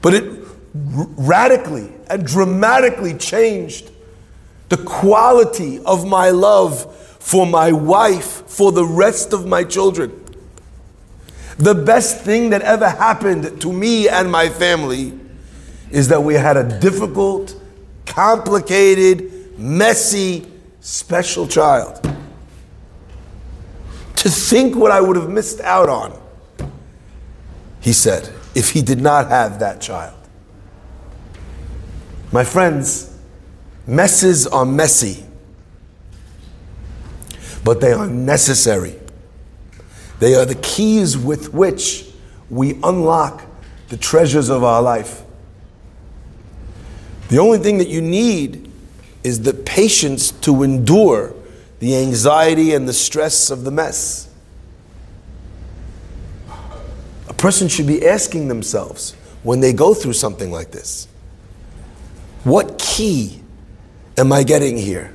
but 0.00 0.14
it 0.14 0.24
radically 0.72 1.92
and 2.08 2.26
dramatically 2.26 3.12
changed 3.14 3.90
the 4.70 4.78
quality 4.78 5.80
of 5.84 6.06
my 6.06 6.30
love 6.30 6.96
for 7.18 7.46
my 7.46 7.72
wife, 7.72 8.48
for 8.48 8.72
the 8.72 8.86
rest 8.86 9.34
of 9.34 9.46
my 9.46 9.64
children. 9.64 10.16
The 11.58 11.74
best 11.74 12.22
thing 12.22 12.50
that 12.50 12.62
ever 12.62 12.88
happened 12.88 13.60
to 13.60 13.70
me 13.70 14.08
and 14.08 14.32
my 14.32 14.48
family 14.48 15.12
is 15.90 16.08
that 16.08 16.22
we 16.22 16.34
had 16.34 16.56
a 16.56 16.80
difficult, 16.80 17.54
complicated, 18.06 19.58
messy, 19.58 20.46
special 20.80 21.46
child. 21.46 22.02
To 24.16 24.28
think 24.28 24.76
what 24.76 24.90
I 24.90 25.00
would 25.00 25.16
have 25.16 25.30
missed 25.30 25.60
out 25.60 25.88
on, 25.88 26.20
he 27.80 27.92
said, 27.92 28.30
if 28.54 28.70
he 28.70 28.82
did 28.82 29.00
not 29.00 29.28
have 29.28 29.60
that 29.60 29.80
child. 29.80 30.16
My 32.32 32.44
friends, 32.44 33.16
messes 33.86 34.46
are 34.46 34.64
messy, 34.64 35.24
but 37.64 37.80
they 37.80 37.92
are 37.92 38.06
necessary. 38.06 38.94
They 40.18 40.34
are 40.34 40.44
the 40.44 40.54
keys 40.56 41.16
with 41.16 41.52
which 41.54 42.06
we 42.50 42.78
unlock 42.82 43.42
the 43.88 43.96
treasures 43.96 44.48
of 44.48 44.62
our 44.62 44.82
life. 44.82 45.22
The 47.30 47.38
only 47.38 47.58
thing 47.58 47.78
that 47.78 47.88
you 47.88 48.00
need 48.00 48.70
is 49.22 49.42
the 49.42 49.54
patience 49.54 50.32
to 50.32 50.64
endure 50.64 51.32
the 51.78 51.96
anxiety 51.96 52.74
and 52.74 52.88
the 52.88 52.92
stress 52.92 53.50
of 53.50 53.62
the 53.62 53.70
mess. 53.70 54.28
A 57.28 57.34
person 57.34 57.68
should 57.68 57.86
be 57.86 58.06
asking 58.06 58.48
themselves 58.48 59.12
when 59.44 59.60
they 59.60 59.72
go 59.72 59.94
through 59.94 60.12
something 60.14 60.50
like 60.50 60.72
this 60.72 61.06
what 62.42 62.78
key 62.78 63.40
am 64.16 64.32
I 64.32 64.42
getting 64.42 64.76
here? 64.76 65.14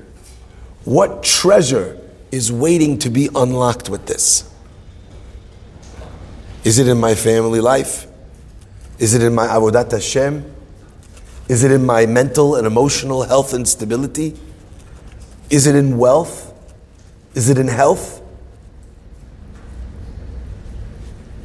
What 0.86 1.24
treasure 1.24 2.00
is 2.32 2.52
waiting 2.52 3.00
to 3.00 3.10
be 3.10 3.30
unlocked 3.36 3.90
with 3.90 4.06
this? 4.06 4.50
Is 6.64 6.80
it 6.80 6.88
in 6.88 7.00
my 7.00 7.16
family 7.16 7.60
life? 7.60 8.08
Is 9.00 9.16
it 9.16 9.22
in 9.22 9.34
my 9.34 9.48
avodat 9.48 9.92
Hashem? 9.92 10.55
Is 11.48 11.64
it 11.64 11.72
in 11.72 11.86
my 11.86 12.06
mental 12.06 12.56
and 12.56 12.66
emotional 12.66 13.24
health 13.24 13.54
and 13.54 13.68
stability? 13.68 14.36
Is 15.50 15.68
it 15.68 15.76
in 15.76 15.98
wealth? 15.98 16.54
Is 17.36 17.50
it 17.50 17.58
in 17.58 17.68
health? 17.68 18.22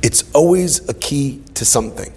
It's 0.02 0.24
always 0.32 0.88
a 0.88 0.94
key 0.94 1.42
to 1.54 1.64
something. 1.64 2.12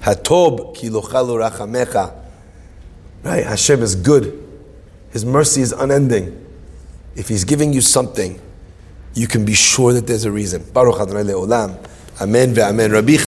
Hatob 0.00 0.76
kilochalu 0.76 1.50
rachamecha. 1.50 2.14
Right? 3.22 3.44
Hashem 3.44 3.82
is 3.82 3.94
good. 3.94 4.42
His 5.10 5.24
mercy 5.26 5.60
is 5.60 5.72
unending. 5.72 6.46
If 7.16 7.28
He's 7.28 7.44
giving 7.44 7.74
you 7.74 7.82
something, 7.82 8.40
you 9.12 9.26
can 9.26 9.44
be 9.44 9.54
sure 9.54 9.92
that 9.92 10.06
there's 10.06 10.24
a 10.24 10.32
reason. 10.32 10.64
Baruch 10.72 11.00
Adonai 11.00 11.24
Le'olam. 11.24 11.76
Amen 12.20 12.54
ve'amen. 12.54 12.92
Rabbi 12.92 13.16